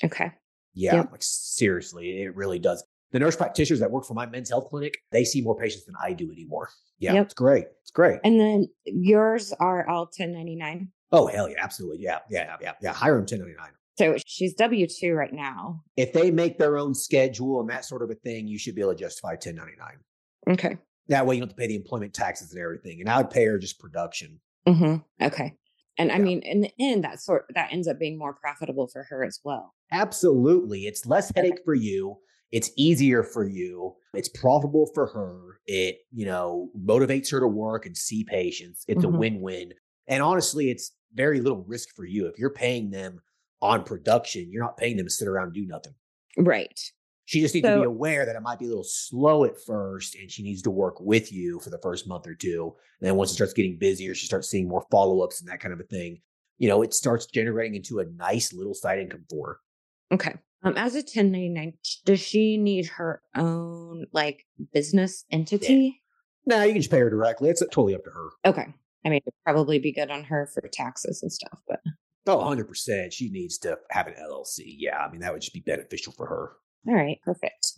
Okay. 0.01 0.32
Yeah, 0.80 0.96
Yep. 0.96 1.12
like 1.12 1.22
seriously, 1.24 2.22
it 2.24 2.36
really 2.36 2.58
does. 2.60 2.84
The 3.12 3.20
nurse 3.20 3.36
practitioners 3.36 3.80
that 3.82 3.92
work 3.92 4.06
for 4.06 4.14
my 4.14 4.26
men's 4.28 4.50
health 4.50 4.70
clinic, 4.70 4.98
they 5.12 5.24
see 5.26 5.42
more 5.42 5.58
patients 5.58 5.86
than 5.86 5.96
I 6.02 6.14
do 6.14 6.32
anymore. 6.32 6.70
Yeah, 7.00 7.14
Yep. 7.16 7.26
it's 7.26 7.34
great. 7.34 7.66
It's 7.82 7.92
great. 7.92 8.20
And 8.24 8.40
then 8.40 8.68
yours 8.86 9.52
are 9.60 9.88
all 9.90 10.06
1099. 10.06 10.90
oh 11.12 11.28
hell 11.28 11.50
yeah, 11.50 11.56
absolutely. 11.60 12.04
Yeah, 12.04 12.20
yeah, 12.30 12.56
yeah, 12.62 12.74
yeah. 12.82 12.94
Hire 12.94 13.16
them 13.16 13.26
1099. 13.26 13.72
So 13.98 14.16
she's 14.26 14.54
W 14.54 14.88
2 14.88 15.14
right 15.14 15.34
now. 15.34 15.84
If 15.98 16.14
they 16.14 16.32
make 16.32 16.58
their 16.58 16.78
own 16.78 16.94
schedule 16.94 17.60
and 17.60 17.70
that 17.70 17.84
sort 17.84 18.02
of 18.04 18.10
a 18.12 18.16
thing, 18.16 18.48
you 18.48 18.58
should 18.58 18.76
be 18.76 18.82
able 18.82 18.94
to 18.94 19.00
justify 19.00 19.36
1099. 19.36 19.98
Okay. 20.50 20.78
That 21.10 21.26
way 21.26 21.36
you 21.36 21.42
don't 21.42 21.50
have 21.50 21.56
to 21.58 21.60
pay 21.60 21.68
the 21.68 21.76
employment 21.76 22.14
taxes 22.14 22.54
and 22.54 22.62
everything. 22.62 23.02
And 23.02 23.10
I 23.10 23.18
would 23.18 23.30
pay 23.32 23.44
her 23.46 23.58
just 23.58 23.80
production. 23.80 24.40
Mm-hmm. 24.68 25.26
Okay. 25.26 25.56
And 26.00 26.12
I 26.12 26.18
Yeah. 26.18 26.24
mean, 26.24 26.41
in 26.41 26.62
the 26.62 26.74
end, 26.79 27.03
that 27.03 27.22
sort 27.22 27.46
that 27.53 27.72
ends 27.72 27.88
up 27.88 28.00
being 28.00 28.18
more 28.18 28.34
profitable 28.34 28.88
for 28.88 29.03
her 29.03 29.24
as 29.24 29.39
well. 29.44 29.75
Absolutely. 29.91 30.86
It's 30.86 31.06
less 31.06 31.32
headache 31.36 31.60
for 31.65 31.74
you. 31.74 32.18
It's 32.51 32.72
easier 32.77 33.24
for 33.24 33.48
you. 33.48 33.96
It's 34.13 34.29
profitable 34.29 34.89
for 34.94 35.08
her. 35.08 35.60
It, 35.68 36.00
you 36.12 36.25
know, 36.25 36.72
motivates 36.77 37.32
her 37.32 37.39
to 37.39 37.48
work 37.48 37.86
and 37.86 37.96
see 37.98 38.24
patients. 38.24 38.86
It's 38.88 39.03
Mhm. 39.03 39.03
a 39.03 39.10
win-win. 39.10 39.74
And 40.08 40.24
honestly, 40.24 40.70
it's 40.70 40.96
very 41.13 41.41
little 41.41 41.63
risk 41.63 41.89
for 41.96 42.06
you. 42.06 42.27
If 42.27 42.38
you're 42.39 42.50
paying 42.53 42.91
them 42.91 43.20
on 43.62 43.84
production, 43.84 44.51
you're 44.51 44.63
not 44.63 44.77
paying 44.77 44.98
them 44.98 45.06
to 45.08 45.12
sit 45.12 45.27
around 45.27 45.46
and 45.46 45.53
do 45.53 45.65
nothing. 45.65 45.94
Right. 46.38 46.79
She 47.30 47.42
just 47.42 47.54
needs 47.54 47.68
to 47.68 47.78
be 47.78 47.84
aware 47.84 48.26
that 48.26 48.36
it 48.36 48.42
might 48.42 48.58
be 48.58 48.66
a 48.66 48.70
little 48.70 48.84
slow 48.84 49.44
at 49.44 49.62
first 49.64 50.16
and 50.16 50.32
she 50.32 50.42
needs 50.42 50.64
to 50.64 50.72
work 50.72 51.00
with 51.00 51.32
you 51.32 51.60
for 51.60 51.70
the 51.70 51.78
first 51.78 52.08
month 52.08 52.26
or 52.26 52.34
two. 52.34 52.74
And 53.00 53.08
then 53.08 53.18
once 53.18 53.30
it 53.30 53.36
starts 53.36 53.54
getting 53.54 53.78
busier, 53.78 54.16
she 54.16 54.26
starts 54.26 54.50
seeing 54.50 54.68
more 54.68 54.84
follow-ups 54.90 55.40
and 55.40 55.48
that 55.48 55.60
kind 55.60 55.72
of 55.72 55.80
a 55.80 55.84
thing. 55.84 56.22
You 56.58 56.70
know, 56.70 56.82
it 56.82 56.92
starts 56.92 57.28
generating 57.28 57.76
into 57.76 58.00
a 58.00 58.06
nice 58.06 58.52
little 58.52 58.74
side 58.74 58.98
income 58.98 59.26
for 59.30 59.48
her. 59.48 60.16
Okay. 60.16 60.38
Um, 60.64 60.74
as 60.76 60.96
a 60.96 61.06
1099, 61.06 61.74
does 62.04 62.20
she 62.20 62.58
need 62.58 62.88
her 62.88 63.22
own 63.36 64.08
like 64.12 64.48
business 64.74 65.24
entity? 65.32 66.02
No, 66.48 66.64
you 66.64 66.72
can 66.72 66.82
just 66.82 66.90
pay 66.90 66.98
her 66.98 67.12
directly. 67.12 67.52
It's 67.52 67.60
totally 67.60 67.94
up 67.94 68.06
to 68.06 68.10
her. 68.10 68.30
Okay. 68.44 68.74
I 69.06 69.10
mean, 69.10 69.22
it'd 69.24 69.34
probably 69.46 69.78
be 69.78 69.92
good 69.92 70.10
on 70.10 70.24
her 70.24 70.50
for 70.52 70.68
taxes 70.68 71.22
and 71.22 71.32
stuff, 71.32 71.62
but 71.68 71.80
Oh, 72.26 72.38
100%. 72.38 73.14
She 73.14 73.30
needs 73.30 73.60
to 73.60 73.78
have 73.92 74.08
an 74.08 74.16
LLC. 74.20 74.76
Yeah, 74.80 74.98
I 74.98 75.12
mean, 75.12 75.22
that 75.22 75.32
would 75.32 75.42
just 75.42 75.54
be 75.54 75.62
beneficial 75.62 76.12
for 76.14 76.26
her. 76.26 76.52
All 76.88 76.96
right, 76.96 77.20
perfect. 77.24 77.74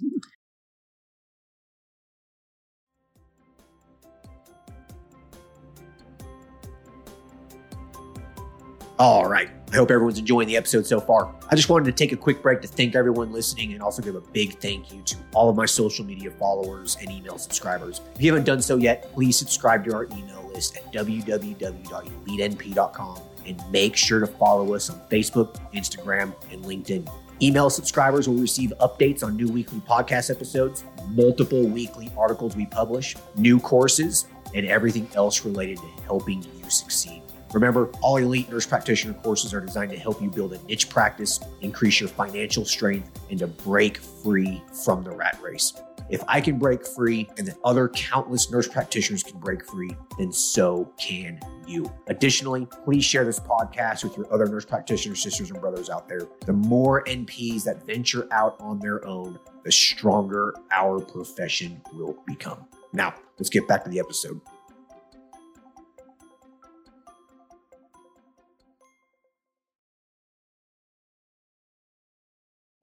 All 9.01 9.27
right. 9.27 9.49
I 9.71 9.75
hope 9.77 9.89
everyone's 9.89 10.19
enjoying 10.19 10.47
the 10.47 10.57
episode 10.57 10.85
so 10.85 10.99
far. 10.99 11.33
I 11.49 11.55
just 11.55 11.69
wanted 11.69 11.85
to 11.85 11.91
take 11.91 12.11
a 12.11 12.15
quick 12.15 12.43
break 12.43 12.61
to 12.61 12.67
thank 12.67 12.93
everyone 12.93 13.31
listening 13.31 13.73
and 13.73 13.81
also 13.81 14.03
give 14.03 14.13
a 14.13 14.21
big 14.21 14.59
thank 14.59 14.93
you 14.93 15.01
to 15.01 15.17
all 15.33 15.49
of 15.49 15.55
my 15.55 15.65
social 15.65 16.05
media 16.05 16.29
followers 16.29 16.97
and 17.01 17.09
email 17.09 17.39
subscribers. 17.39 17.99
If 18.13 18.21
you 18.21 18.31
haven't 18.31 18.45
done 18.45 18.61
so 18.61 18.77
yet, 18.77 19.11
please 19.11 19.37
subscribe 19.37 19.83
to 19.85 19.95
our 19.95 20.05
email 20.05 20.47
list 20.53 20.77
at 20.77 20.93
www.elitenp.com 20.93 23.19
and 23.47 23.71
make 23.71 23.95
sure 23.95 24.19
to 24.19 24.27
follow 24.27 24.75
us 24.75 24.91
on 24.91 25.01
Facebook, 25.09 25.55
Instagram, 25.73 26.35
and 26.51 26.63
LinkedIn. 26.63 27.09
Email 27.43 27.71
subscribers 27.71 28.29
will 28.29 28.35
receive 28.35 28.71
updates 28.79 29.23
on 29.23 29.35
new 29.35 29.47
weekly 29.47 29.79
podcast 29.79 30.29
episodes, 30.29 30.83
multiple 31.09 31.65
weekly 31.65 32.11
articles 32.15 32.55
we 32.55 32.67
publish, 32.67 33.15
new 33.35 33.59
courses, 33.59 34.27
and 34.53 34.67
everything 34.67 35.07
else 35.15 35.43
related 35.43 35.77
to 35.77 35.87
helping 36.03 36.43
you 36.43 36.69
succeed. 36.69 37.23
Remember, 37.53 37.87
all 38.01 38.17
elite 38.17 38.49
nurse 38.49 38.65
practitioner 38.65 39.13
courses 39.13 39.53
are 39.53 39.59
designed 39.59 39.91
to 39.91 39.97
help 39.97 40.21
you 40.21 40.29
build 40.29 40.53
a 40.53 40.63
niche 40.63 40.89
practice, 40.89 41.39
increase 41.61 41.99
your 41.99 42.09
financial 42.09 42.63
strength, 42.63 43.09
and 43.29 43.39
to 43.39 43.47
break 43.47 43.97
free 43.97 44.63
from 44.85 45.03
the 45.03 45.11
rat 45.11 45.37
race. 45.41 45.73
If 46.09 46.23
I 46.27 46.41
can 46.41 46.57
break 46.57 46.85
free 46.85 47.29
and 47.37 47.47
that 47.47 47.57
other 47.63 47.87
countless 47.89 48.51
nurse 48.51 48.67
practitioners 48.67 49.23
can 49.23 49.39
break 49.39 49.65
free, 49.65 49.95
then 50.17 50.31
so 50.31 50.91
can 50.99 51.39
you. 51.65 51.91
Additionally, 52.07 52.67
please 52.83 53.05
share 53.05 53.23
this 53.23 53.39
podcast 53.39 54.03
with 54.03 54.17
your 54.17 54.31
other 54.33 54.45
nurse 54.45 54.65
practitioner 54.65 55.15
sisters 55.15 55.51
and 55.51 55.61
brothers 55.61 55.89
out 55.89 56.09
there. 56.09 56.27
The 56.45 56.53
more 56.53 57.03
NPs 57.05 57.63
that 57.63 57.85
venture 57.85 58.27
out 58.31 58.57
on 58.59 58.79
their 58.79 59.05
own, 59.05 59.39
the 59.63 59.71
stronger 59.71 60.53
our 60.71 60.99
profession 60.99 61.81
will 61.93 62.21
become. 62.27 62.65
Now, 62.91 63.13
let's 63.39 63.49
get 63.49 63.67
back 63.67 63.85
to 63.85 63.89
the 63.89 63.99
episode. 63.99 64.41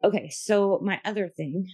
Okay, 0.02 0.31
so 0.31 0.81
my 0.83 1.00
other 1.05 1.28
thing, 1.28 1.69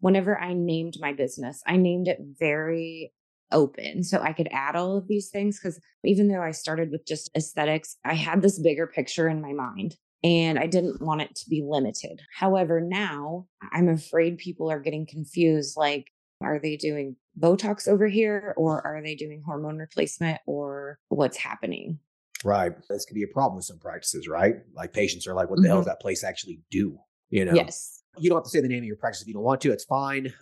whenever 0.00 0.38
I 0.38 0.54
named 0.54 0.94
my 1.00 1.12
business, 1.12 1.62
I 1.66 1.76
named 1.76 2.08
it 2.08 2.18
very 2.38 3.12
open 3.52 4.04
so 4.04 4.20
I 4.20 4.32
could 4.32 4.48
add 4.52 4.76
all 4.76 4.96
of 4.96 5.08
these 5.08 5.30
things 5.30 5.58
because 5.58 5.80
even 6.04 6.28
though 6.28 6.42
I 6.42 6.52
started 6.52 6.90
with 6.90 7.06
just 7.06 7.30
aesthetics, 7.36 7.96
I 8.04 8.14
had 8.14 8.42
this 8.42 8.60
bigger 8.60 8.86
picture 8.86 9.28
in 9.28 9.40
my 9.40 9.52
mind 9.52 9.96
and 10.22 10.58
I 10.58 10.66
didn't 10.66 11.00
want 11.00 11.22
it 11.22 11.34
to 11.34 11.48
be 11.48 11.64
limited. 11.66 12.20
However, 12.34 12.80
now 12.80 13.46
I'm 13.72 13.88
afraid 13.88 14.38
people 14.38 14.70
are 14.70 14.80
getting 14.80 15.06
confused 15.06 15.76
like, 15.76 16.06
are 16.42 16.58
they 16.58 16.76
doing 16.76 17.16
Botox 17.38 17.86
over 17.86 18.06
here 18.06 18.54
or 18.56 18.84
are 18.86 19.02
they 19.02 19.14
doing 19.14 19.42
hormone 19.44 19.78
replacement 19.78 20.40
or 20.46 20.98
what's 21.08 21.36
happening? 21.36 21.98
Right. 22.44 22.72
This 22.88 23.04
could 23.04 23.14
be 23.14 23.22
a 23.22 23.28
problem 23.28 23.56
with 23.56 23.66
some 23.66 23.78
practices, 23.78 24.26
right? 24.26 24.56
Like 24.74 24.92
patients 24.94 25.26
are 25.26 25.34
like, 25.34 25.50
what 25.50 25.60
the 25.60 25.68
hell 25.68 25.78
does 25.78 25.84
mm-hmm. 25.84 25.90
that 25.90 26.00
place 26.00 26.24
actually 26.24 26.62
do? 26.70 26.98
You 27.30 27.44
know? 27.44 27.52
Yes. 27.54 28.02
you 28.18 28.28
don't 28.28 28.38
have 28.38 28.44
to 28.44 28.50
say 28.50 28.60
the 28.60 28.68
name 28.68 28.78
of 28.82 28.84
your 28.84 28.96
practice 28.96 29.22
if 29.22 29.28
you 29.28 29.34
don't 29.34 29.42
want 29.44 29.60
to. 29.62 29.72
It's 29.72 29.84
fine. 29.84 30.32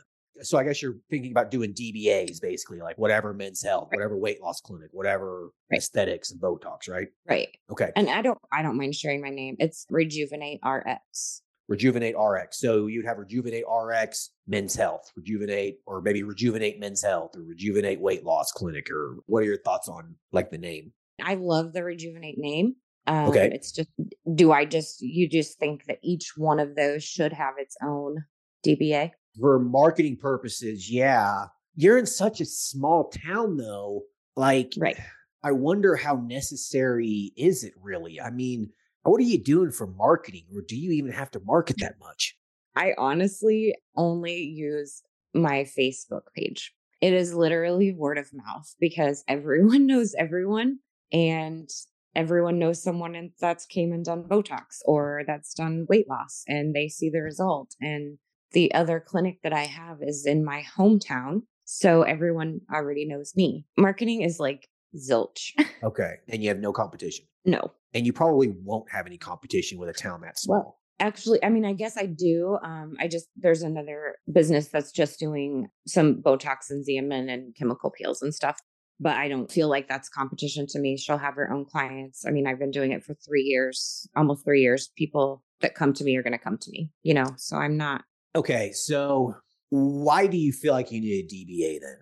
So 0.41 0.57
I 0.57 0.65
guess 0.65 0.81
you're 0.81 0.97
thinking 1.11 1.33
about 1.33 1.51
doing 1.51 1.75
DBAs 1.75 2.41
basically, 2.41 2.79
like 2.81 2.97
whatever 2.97 3.35
men's 3.35 3.61
health, 3.63 3.89
Right. 3.91 3.99
whatever 3.99 4.17
weight 4.17 4.41
loss 4.41 4.61
clinic, 4.61 4.89
whatever 4.93 5.51
Right. 5.71 5.79
aesthetics 5.79 6.31
and 6.31 6.41
Botox, 6.41 6.89
right? 6.89 7.09
Right. 7.29 7.49
Okay. 7.71 7.91
And 7.97 8.09
I 8.09 8.23
don't 8.23 8.39
I 8.53 8.63
don't 8.63 8.77
mind 8.79 8.95
sharing 8.95 9.21
my 9.21 9.31
name. 9.31 9.57
It's 9.59 9.85
Rejuvenate 9.91 10.61
RX. 10.65 11.43
Rejuvenate 11.69 12.15
RX. 12.17 12.59
So 12.59 12.87
you'd 12.87 13.05
have 13.05 13.19
Rejuvenate 13.19 13.65
RX 13.69 14.31
Men's 14.47 14.75
Health, 14.75 15.11
Rejuvenate, 15.17 15.81
or 15.87 16.01
maybe 16.01 16.23
Rejuvenate 16.23 16.79
Men's 16.81 17.03
Health, 17.03 17.37
or 17.37 17.43
Rejuvenate 17.43 18.01
Weight 18.01 18.25
Loss 18.25 18.53
Clinic, 18.53 18.91
or 18.91 19.17
what 19.27 19.41
are 19.43 19.47
your 19.47 19.61
thoughts 19.61 19.89
on 19.89 20.15
like 20.33 20.51
the 20.51 20.57
name? 20.59 20.93
I 21.23 21.35
love 21.35 21.73
the 21.73 21.83
Rejuvenate 21.85 22.39
name. 22.39 22.77
Um, 23.09 23.29
Okay. 23.31 23.51
It's 23.53 23.73
just, 23.73 23.89
do 24.35 24.53
I 24.53 24.65
just, 24.65 25.01
you 25.01 25.29
just 25.29 25.59
think 25.59 25.85
that 25.87 25.99
each 26.03 26.35
one 26.37 26.61
of 26.61 26.77
those 26.77 27.03
should 27.03 27.33
have 27.33 27.55
its 27.59 27.77
own 27.83 28.25
DBA? 28.67 29.11
For 29.41 29.59
marketing 29.59 30.17
purposes, 30.17 30.91
yeah. 30.91 31.47
You're 31.75 31.99
in 31.99 32.07
such 32.07 32.41
a 32.41 32.45
small 32.45 33.09
town 33.11 33.57
though. 33.57 34.03
Like, 34.37 34.75
Right. 34.77 34.99
I 35.43 35.53
wonder 35.53 35.97
how 35.97 36.17
necessary 36.17 37.33
is 37.37 37.65
it 37.65 37.73
really? 37.81 38.21
I 38.21 38.31
mean, 38.31 38.71
what 39.05 39.21
are 39.21 39.25
you 39.25 39.43
doing 39.43 39.71
for 39.71 39.87
marketing, 39.87 40.45
or 40.55 40.61
do 40.61 40.77
you 40.77 40.91
even 40.93 41.13
have 41.13 41.31
to 41.31 41.41
market 41.41 41.77
that 41.79 41.95
much? 42.01 42.37
I 42.77 42.95
honestly 42.99 43.75
only 43.97 44.37
use 44.43 45.03
my 45.35 45.65
Facebook 45.79 46.23
page. 46.35 46.75
It 47.01 47.13
is 47.13 47.33
literally 47.35 47.93
word 47.93 48.19
of 48.19 48.29
mouth 48.35 48.75
because 48.81 49.25
everyone 49.29 49.87
knows 49.91 50.15
everyone 50.19 50.81
and 51.13 51.71
everyone 52.19 52.59
knows 52.59 52.83
someone 52.83 53.31
that's 53.41 53.65
came 53.65 53.93
and 53.93 54.05
done 54.05 54.25
Botox 54.25 54.81
or 54.85 55.23
that's 55.27 55.55
done 55.55 55.87
weight 55.89 56.09
loss 56.09 56.43
and 56.49 56.75
they 56.75 56.89
see 56.89 57.09
the 57.09 57.21
result. 57.23 57.77
And 57.81 58.19
the 58.51 58.75
other 58.75 58.99
clinic 58.99 59.39
that 59.45 59.53
I 59.53 59.65
have 59.67 59.99
is 60.03 60.27
in 60.27 60.45
my 60.45 60.65
hometown. 60.77 61.43
So 61.65 62.03
everyone 62.03 62.61
already 62.75 63.07
knows 63.07 63.35
me. 63.37 63.65
Marketing 63.77 64.23
is 64.23 64.41
like 64.41 64.69
zilch. 64.97 65.53
Okay. 65.85 66.15
And 66.29 66.43
you 66.43 66.49
have 66.49 66.59
no 66.59 66.73
competition. 66.73 67.25
no, 67.45 67.71
And 67.95 68.05
you 68.05 68.13
probably 68.13 68.49
won't 68.65 68.91
have 68.91 69.07
any 69.07 69.17
competition 69.17 69.79
with 69.79 69.89
a 69.89 69.93
town 69.93 70.23
that 70.23 70.37
small. 70.41 70.81
Actually, 70.99 71.39
I 71.45 71.51
mean, 71.51 71.65
I 71.65 71.73
guess 71.73 71.97
I 71.97 72.07
do. 72.07 72.59
Um, 72.65 72.97
I 72.99 73.07
just 73.07 73.29
there's 73.37 73.63
another 73.63 74.17
business 74.33 74.67
that's 74.67 74.91
just 74.91 75.21
doing 75.21 75.69
some 75.87 76.21
Botox 76.21 76.71
and 76.71 76.85
Xeomin 76.85 77.33
and 77.33 77.55
chemical 77.55 77.93
peels 77.93 78.21
and 78.23 78.35
stuff. 78.35 78.59
But 79.01 79.17
I 79.17 79.29
don't 79.29 79.51
feel 79.51 79.69
like 79.69 79.89
that's 79.89 80.09
competition 80.09 80.67
to 80.69 80.79
me. 80.79 80.97
She'll 80.97 81.19
have 81.19 81.35
her 81.37 81.53
own 81.53 81.65
clients. 81.65 82.25
I 82.27 82.31
mean, 82.31 82.47
I've 82.47 82.59
been 82.59 82.73
doing 82.73 82.93
it 82.93 83.05
for 83.05 83.15
three 83.15 83.43
years, 83.43 84.09
almost 84.17 84.45
three 84.45 84.61
years. 84.61 84.91
People 84.97 85.43
that 85.61 85.75
come 85.75 85.93
to 85.95 86.05
me 86.05 86.17
are 86.17 86.23
going 86.23 86.33
to 86.33 86.39
come 86.39 86.59
to 86.59 86.71
me, 86.71 86.91
you 87.03 87.15
know. 87.15 87.27
So 87.37 87.57
I'm 87.57 87.77
not. 87.77 88.03
Okay. 88.35 88.73
So 88.73 89.37
why 89.71 90.27
do 90.27 90.37
you 90.37 90.53
feel 90.53 90.73
like 90.73 90.91
you 90.91 91.01
need 91.01 91.25
a 91.25 91.29
DBA 91.29 91.81
then? 91.81 91.97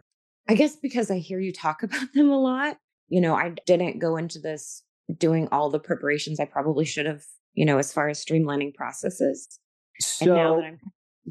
I 0.49 0.55
guess 0.55 0.77
because 0.77 1.11
I 1.11 1.19
hear 1.19 1.41
you 1.41 1.53
talk 1.53 1.83
about 1.83 2.13
them 2.15 2.31
a 2.31 2.41
lot. 2.41 2.79
You 3.09 3.21
know, 3.21 3.35
I 3.35 3.55
didn't 3.67 3.99
go 3.99 4.17
into 4.17 4.39
this 4.39 4.83
doing 5.17 5.49
all 5.53 5.71
the 5.71 5.79
preparations 5.79 6.41
I 6.41 6.45
probably 6.45 6.85
should 6.85 7.07
have. 7.07 7.23
You 7.55 7.65
know, 7.65 7.79
as 7.79 7.93
far 7.93 8.09
as 8.09 8.23
streamlining 8.23 8.75
processes. 8.75 9.59
and 10.21 10.31
now 10.31 10.57
that 10.57 10.65
I'm 10.65 10.79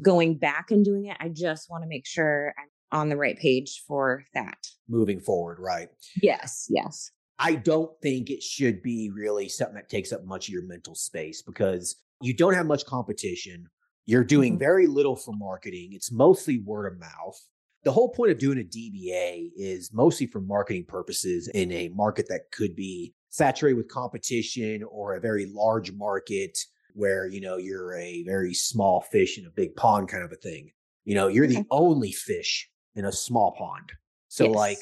going 0.02 0.38
back 0.38 0.72
and 0.72 0.84
doing 0.84 1.06
it, 1.06 1.16
I 1.20 1.28
just 1.28 1.70
want 1.70 1.84
to 1.84 1.88
make 1.88 2.04
sure 2.04 2.52
I'm 2.58 2.68
on 2.92 3.08
the 3.08 3.16
right 3.16 3.38
page 3.38 3.82
for 3.86 4.24
that. 4.34 4.58
moving 4.88 5.18
forward, 5.18 5.58
right? 5.58 5.88
Yes, 6.22 6.66
yes. 6.70 7.10
I 7.40 7.56
don't 7.56 7.90
think 8.00 8.30
it 8.30 8.40
should 8.42 8.82
be 8.82 9.10
really 9.12 9.48
something 9.48 9.74
that 9.74 9.88
takes 9.88 10.12
up 10.12 10.24
much 10.24 10.46
of 10.48 10.52
your 10.54 10.62
mental 10.62 10.94
space 10.94 11.42
because 11.42 11.96
you 12.22 12.32
don't 12.32 12.54
have 12.54 12.66
much 12.66 12.86
competition. 12.86 13.66
You're 14.06 14.22
doing 14.24 14.54
Mhm. 14.54 14.58
very 14.60 14.86
little 14.86 15.16
for 15.16 15.34
marketing. 15.36 15.90
It's 15.92 16.12
mostly 16.12 16.60
word 16.60 16.86
of 16.92 16.98
mouth. 17.00 17.36
The 17.82 17.90
whole 17.92 18.10
point 18.10 18.30
of 18.30 18.38
doing 18.38 18.58
a 18.58 18.64
DBA 18.64 19.50
is 19.56 19.92
mostly 19.92 20.26
for 20.28 20.40
marketing 20.40 20.84
purposes 20.86 21.48
in 21.52 21.72
a 21.72 21.88
market 21.88 22.28
that 22.28 22.52
could 22.52 22.74
be 22.76 23.12
saturated 23.28 23.76
with 23.76 23.88
competition 23.88 24.82
or 24.84 25.14
a 25.14 25.20
very 25.20 25.46
large 25.46 25.90
market 25.92 26.56
where, 26.94 27.26
you 27.26 27.40
know, 27.40 27.56
you're 27.56 27.94
a 27.96 28.22
very 28.22 28.54
small 28.54 29.00
fish 29.02 29.36
in 29.36 29.44
a 29.46 29.50
big 29.50 29.74
pond 29.76 30.08
kind 30.08 30.22
of 30.24 30.30
a 30.32 30.36
thing. 30.36 30.70
You 31.04 31.14
know, 31.16 31.26
you're 31.28 31.46
the 31.46 31.64
only 31.70 32.12
fish 32.12 32.70
in 32.96 33.04
a 33.04 33.12
small 33.12 33.52
pond. 33.52 33.92
So 34.28 34.46
Yes. 34.46 34.54
like 34.54 34.78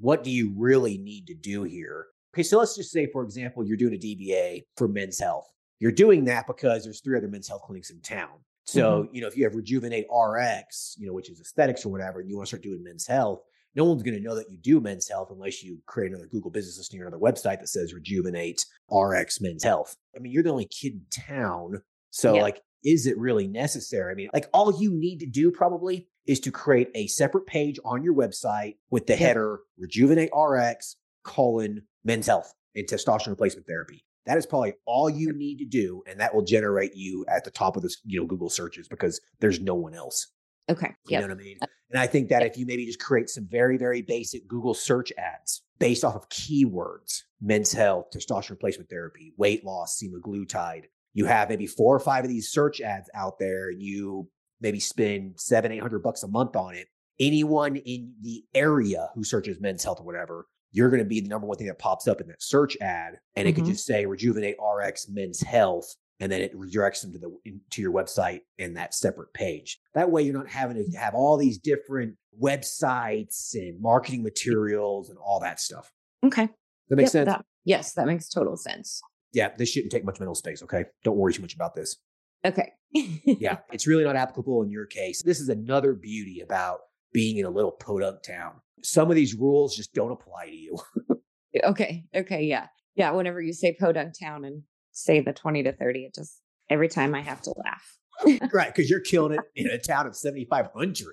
what 0.00 0.22
do 0.22 0.30
you 0.30 0.52
really 0.56 0.98
need 0.98 1.26
to 1.26 1.34
do 1.34 1.64
here? 1.64 2.06
Okay, 2.32 2.44
so 2.44 2.58
let's 2.58 2.76
just 2.76 2.92
say, 2.92 3.06
for 3.12 3.24
example, 3.24 3.64
you're 3.64 3.76
doing 3.76 3.94
a 3.94 3.98
DBA 3.98 4.62
for 4.76 4.86
men's 4.86 5.18
health. 5.18 5.52
You're 5.80 5.90
doing 5.90 6.24
that 6.26 6.46
because 6.46 6.84
there's 6.84 7.00
three 7.00 7.16
other 7.16 7.26
men's 7.26 7.48
health 7.48 7.62
clinics 7.62 7.90
in 7.90 8.00
town. 8.00 8.38
So, 8.66 9.02
mm-hmm. 9.02 9.14
you 9.14 9.20
know, 9.20 9.26
if 9.26 9.36
you 9.36 9.42
have 9.44 9.54
Rejuvenate 9.56 10.06
RX, 10.12 10.94
you 10.98 11.06
know, 11.06 11.12
which 11.12 11.28
is 11.28 11.40
aesthetics 11.40 11.84
or 11.84 11.88
whatever, 11.88 12.20
and 12.20 12.28
you 12.30 12.36
want 12.36 12.46
to 12.46 12.50
start 12.50 12.62
doing 12.62 12.84
men's 12.84 13.06
health, 13.06 13.42
no 13.74 13.84
one's 13.84 14.02
going 14.02 14.14
to 14.16 14.22
know 14.22 14.34
that 14.36 14.50
you 14.50 14.58
do 14.58 14.80
men's 14.80 15.08
health 15.08 15.30
unless 15.32 15.62
you 15.62 15.78
create 15.86 16.10
another 16.10 16.26
Google 16.26 16.50
business 16.50 16.78
listing 16.78 17.00
or 17.00 17.06
another 17.06 17.20
website 17.20 17.60
that 17.60 17.68
says 17.68 17.92
Rejuvenate 17.94 18.64
RX 18.90 19.40
men's 19.40 19.64
health. 19.64 19.96
I 20.14 20.20
mean, 20.20 20.32
you're 20.32 20.42
the 20.42 20.50
only 20.50 20.66
kid 20.66 20.92
in 20.92 21.04
town. 21.10 21.82
So, 22.10 22.36
Yeah. 22.36 22.42
like, 22.42 22.60
is 22.84 23.06
it 23.06 23.18
really 23.18 23.46
necessary? 23.48 24.12
I 24.12 24.14
mean, 24.14 24.30
like, 24.32 24.48
all 24.52 24.80
you 24.80 24.92
need 24.92 25.20
to 25.20 25.26
do 25.26 25.50
probably 25.50 26.08
is 26.30 26.38
to 26.38 26.52
create 26.52 26.88
a 26.94 27.08
separate 27.08 27.44
page 27.44 27.76
on 27.84 28.04
your 28.04 28.14
website 28.14 28.76
with 28.88 29.04
the 29.08 29.14
Yep. 29.14 29.18
header 29.20 29.58
Rejuvenate 29.76 30.30
RX 30.32 30.94
colon 31.24 31.82
men's 32.04 32.28
health 32.28 32.54
and 32.76 32.86
testosterone 32.86 33.30
replacement 33.30 33.66
therapy. 33.66 34.04
That 34.26 34.38
is 34.38 34.46
probably 34.46 34.74
all 34.86 35.10
you 35.10 35.32
need 35.32 35.58
to 35.58 35.64
do, 35.64 36.04
and 36.06 36.20
that 36.20 36.32
will 36.32 36.44
generate 36.44 36.94
you 36.94 37.24
at 37.26 37.42
the 37.42 37.50
top 37.50 37.76
of 37.76 37.82
this, 37.82 38.00
you 38.04 38.20
know, 38.20 38.26
Google 38.26 38.48
searches 38.48 38.86
because 38.86 39.20
there's 39.40 39.58
no 39.60 39.74
one 39.74 39.92
else. 39.92 40.28
Okay. 40.70 40.86
You 41.08 41.12
Yep. 41.18 41.20
know 41.22 41.26
what 41.34 41.40
I 41.40 41.42
mean? 41.42 41.58
Uh, 41.62 41.66
and 41.90 41.98
I 41.98 42.06
think 42.06 42.28
that 42.28 42.44
if 42.44 42.56
you 42.56 42.64
maybe 42.64 42.86
just 42.86 43.00
create 43.00 43.28
some 43.28 43.48
very, 43.50 43.76
very 43.76 44.02
basic 44.02 44.46
Google 44.46 44.74
search 44.74 45.12
ads 45.18 45.62
based 45.80 46.04
off 46.04 46.14
of 46.14 46.28
keywords, 46.28 47.22
men's 47.40 47.72
health, 47.72 48.06
testosterone 48.14 48.50
replacement 48.50 48.88
therapy, 48.88 49.34
weight 49.36 49.64
loss, 49.64 50.00
semaglutide, 50.00 50.84
you 51.12 51.24
have 51.24 51.48
maybe 51.48 51.66
four 51.66 51.96
or 51.96 51.98
five 51.98 52.22
of 52.24 52.30
these 52.30 52.50
search 52.52 52.80
ads 52.80 53.10
out 53.14 53.40
there 53.40 53.68
and 53.70 53.82
you 53.82 54.28
maybe 54.60 54.80
spend 54.80 55.38
seven, 55.40 55.72
eight 55.72 55.80
hundred 55.82 56.02
bucks 56.02 56.22
a 56.22 56.28
month 56.28 56.56
on 56.56 56.74
it. 56.74 56.88
Anyone 57.18 57.76
in 57.76 58.14
the 58.22 58.44
area 58.54 59.08
who 59.14 59.24
searches 59.24 59.60
men's 59.60 59.84
health 59.84 60.00
or 60.00 60.04
whatever, 60.04 60.46
you're 60.72 60.88
going 60.90 61.02
to 61.02 61.08
be 61.08 61.20
the 61.20 61.28
number 61.28 61.46
one 61.46 61.58
thing 61.58 61.66
that 61.66 61.78
pops 61.78 62.06
up 62.08 62.20
in 62.20 62.28
that 62.28 62.42
search 62.42 62.76
ad. 62.80 63.14
And 63.36 63.46
it 63.48 63.52
could 63.54 63.64
Mhm. 63.64 63.68
just 63.72 63.84
say 63.84 64.06
rejuvenate 64.06 64.56
RX 64.58 65.08
men's 65.08 65.40
health 65.42 65.94
and 66.20 66.30
then 66.30 66.40
it 66.42 66.54
redirects 66.54 67.02
them 67.02 67.12
to 67.12 67.18
the 67.18 67.34
into 67.44 67.82
your 67.82 67.92
website 67.92 68.40
in 68.58 68.74
that 68.74 68.94
separate 68.94 69.32
page. 69.34 69.80
That 69.94 70.10
way, 70.10 70.22
you're 70.22 70.34
not 70.34 70.48
having 70.48 70.76
to 70.76 70.98
have 70.98 71.14
all 71.14 71.36
these 71.36 71.58
different 71.58 72.16
websites 72.40 73.54
and 73.54 73.80
marketing 73.80 74.22
materials 74.22 75.08
and 75.10 75.18
all 75.18 75.40
that 75.40 75.60
stuff. 75.60 75.92
Okay. 76.24 76.48
That 76.88 76.96
makes 76.96 77.08
Yep, 77.14 77.26
sense. 77.26 77.26
that- 77.36 77.44
yes, 77.64 77.92
that 77.94 78.06
makes 78.06 78.28
total 78.28 78.56
sense. 78.56 79.00
yeah, 79.32 79.54
this 79.56 79.68
shouldn't 79.68 79.92
take 79.92 80.04
much 80.04 80.18
mental 80.18 80.34
space. 80.34 80.62
Okay, 80.62 80.84
don't 81.04 81.16
worry 81.16 81.32
too 81.32 81.40
much 81.42 81.54
about 81.54 81.74
this. 81.74 81.96
Okay. 82.44 82.72
Yeah, 82.92 83.58
it's 83.72 83.86
really 83.86 84.04
not 84.04 84.16
applicable 84.16 84.62
in 84.62 84.70
your 84.70 84.86
case. 84.86 85.22
This 85.22 85.40
is 85.40 85.48
another 85.48 85.94
beauty 85.94 86.40
about 86.40 86.80
being 87.12 87.36
in 87.38 87.44
a 87.46 87.50
little 87.50 87.72
podunk 87.72 88.22
town. 88.22 88.52
Some 88.82 89.10
of 89.10 89.16
these 89.16 89.34
rules 89.34 89.76
just 89.76 89.92
don't 89.94 90.12
apply 90.12 90.46
to 90.46 90.56
you. 90.56 90.78
okay. 91.64 92.04
Okay. 92.14 92.44
Yeah. 92.44 92.66
Yeah. 92.94 93.10
Whenever 93.12 93.40
you 93.40 93.52
say 93.52 93.76
Podunk 93.78 94.14
Town 94.18 94.44
and 94.44 94.62
say 94.92 95.20
the 95.20 95.32
20 95.32 95.64
to 95.64 95.72
30, 95.72 96.04
it 96.06 96.14
just 96.14 96.40
every 96.68 96.88
time 96.88 97.14
I 97.14 97.20
have 97.20 97.42
to 97.42 97.54
laugh. 97.64 97.96
right 98.52 98.74
because 98.74 98.90
you're 98.90 99.00
killing 99.00 99.32
it 99.32 99.40
in 99.56 99.66
a 99.68 99.78
town 99.78 100.06
of 100.06 100.14
7500 100.14 101.06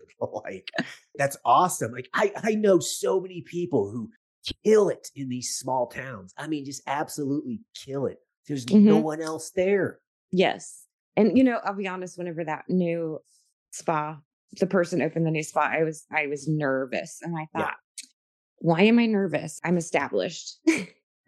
like 0.43 0.67
that's 1.15 1.37
awesome 1.45 1.93
like 1.93 2.09
I, 2.13 2.33
I 2.43 2.55
know 2.55 2.79
so 2.79 3.21
many 3.21 3.41
people 3.43 3.89
who 3.89 4.09
kill 4.65 4.89
it 4.89 5.07
in 5.15 5.29
these 5.29 5.55
small 5.57 5.87
towns 5.87 6.33
i 6.37 6.47
mean 6.47 6.65
just 6.65 6.81
absolutely 6.85 7.61
kill 7.73 8.07
it 8.07 8.17
there's 8.49 8.69
no 8.69 8.97
Mhm. 8.99 9.03
one 9.03 9.21
else 9.21 9.51
there 9.51 9.99
Yes. 10.33 10.86
And 11.17 11.37
you 11.37 11.43
know, 11.43 11.59
I'll 11.63 11.73
be 11.73 11.87
honest, 11.87 12.17
whenever 12.17 12.45
that 12.45 12.65
new 12.69 13.19
spa, 13.71 14.19
the 14.59 14.67
person 14.67 15.01
opened 15.01 15.25
the 15.25 15.31
new 15.31 15.43
spa, 15.43 15.61
I 15.61 15.83
was 15.83 16.05
I 16.11 16.27
was 16.27 16.47
nervous 16.47 17.19
and 17.21 17.35
I 17.37 17.47
Yeah. 17.53 17.61
thought, 17.65 17.75
why 18.59 18.81
am 18.83 18.99
I 18.99 19.07
nervous? 19.07 19.59
I'm 19.65 19.77
established. 19.77 20.59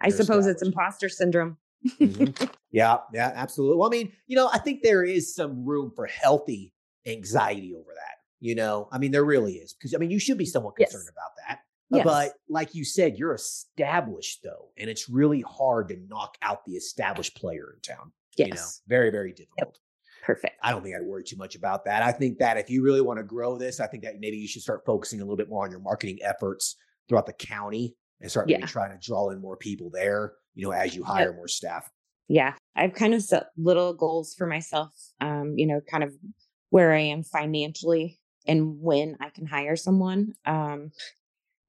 I 0.01 0.07
You're 0.07 0.11
suppose 0.17 0.47
it's 0.47 0.61
imposter 0.63 1.09
syndrome. 1.09 1.57
Mhm. 2.01 2.49
yeah 2.71 2.97
yeah 3.13 3.31
absolutely 3.35 3.77
well 3.77 3.87
i 3.87 3.91
mean 3.91 4.11
you 4.27 4.35
know 4.35 4.47
i 4.53 4.59
think 4.59 4.83
there 4.83 5.03
is 5.03 5.33
some 5.33 5.65
room 5.65 5.91
for 5.95 6.05
healthy 6.05 6.71
anxiety 7.07 7.73
over 7.73 7.91
that 7.95 8.17
you 8.41 8.53
know 8.53 8.87
i 8.91 8.97
mean 8.99 9.11
there 9.11 9.23
really 9.25 9.53
is 9.53 9.73
because 9.73 9.95
i 9.95 9.97
mean 9.97 10.11
you 10.11 10.19
should 10.19 10.37
be 10.37 10.45
somewhat 10.45 10.75
Yes. 10.77 10.91
concerned 10.91 11.09
about 11.09 11.31
that 11.47 11.59
Yes. 11.91 12.05
But 12.05 12.33
like 12.49 12.75
you 12.75 12.85
said, 12.85 13.17
you're 13.17 13.33
established 13.33 14.43
though, 14.43 14.69
and 14.77 14.89
it's 14.89 15.09
really 15.09 15.41
hard 15.41 15.89
to 15.89 15.97
knock 16.07 16.37
out 16.43 16.63
the 16.65 16.73
established 16.73 17.35
player 17.35 17.73
in 17.73 17.81
town. 17.81 18.11
Yes. 18.37 18.47
You 18.47 18.53
know, 18.55 18.61
very, 18.87 19.09
very 19.11 19.33
difficult. 19.33 19.79
Perfect. 20.23 20.55
I 20.61 20.71
don't 20.71 20.83
think 20.83 20.95
I'd 20.95 21.05
worry 21.05 21.23
too 21.23 21.37
much 21.37 21.55
about 21.55 21.85
that. 21.85 22.03
I 22.03 22.11
think 22.11 22.37
that 22.39 22.57
if 22.57 22.69
you 22.69 22.83
really 22.83 23.01
want 23.01 23.17
to 23.17 23.23
grow 23.23 23.57
this, 23.57 23.79
I 23.79 23.87
think 23.87 24.03
that 24.03 24.19
maybe 24.19 24.37
you 24.37 24.47
should 24.47 24.61
start 24.61 24.83
focusing 24.85 25.21
a 25.21 25.23
little 25.23 25.37
bit 25.37 25.49
more 25.49 25.63
on 25.63 25.71
your 25.71 25.79
marketing 25.79 26.19
efforts 26.21 26.75
throughout 27.07 27.25
the 27.25 27.33
county 27.33 27.95
and 28.21 28.29
start 28.29 28.47
maybe 28.47 28.59
Yeah. 28.59 28.65
trying 28.67 28.91
to 28.91 29.05
draw 29.05 29.29
in 29.29 29.39
more 29.41 29.57
people 29.57 29.89
there, 29.89 30.33
you 30.53 30.65
know, 30.65 30.71
as 30.71 30.95
you 30.95 31.03
hire 31.03 31.33
more 31.33 31.47
staff. 31.47 31.89
Yeah. 32.27 32.53
I've 32.75 32.93
kind 32.93 33.13
of 33.15 33.23
set 33.23 33.47
little 33.57 33.93
goals 33.93 34.35
for 34.35 34.45
myself, 34.45 34.91
um, 35.19 35.53
you 35.57 35.65
know, 35.65 35.81
kind 35.89 36.03
of 36.03 36.13
where 36.69 36.93
I 36.93 36.99
am 36.99 37.23
financially 37.23 38.19
and 38.45 38.79
when 38.79 39.17
I 39.19 39.29
can 39.29 39.47
hire 39.47 39.75
someone, 39.75 40.33
um, 40.45 40.91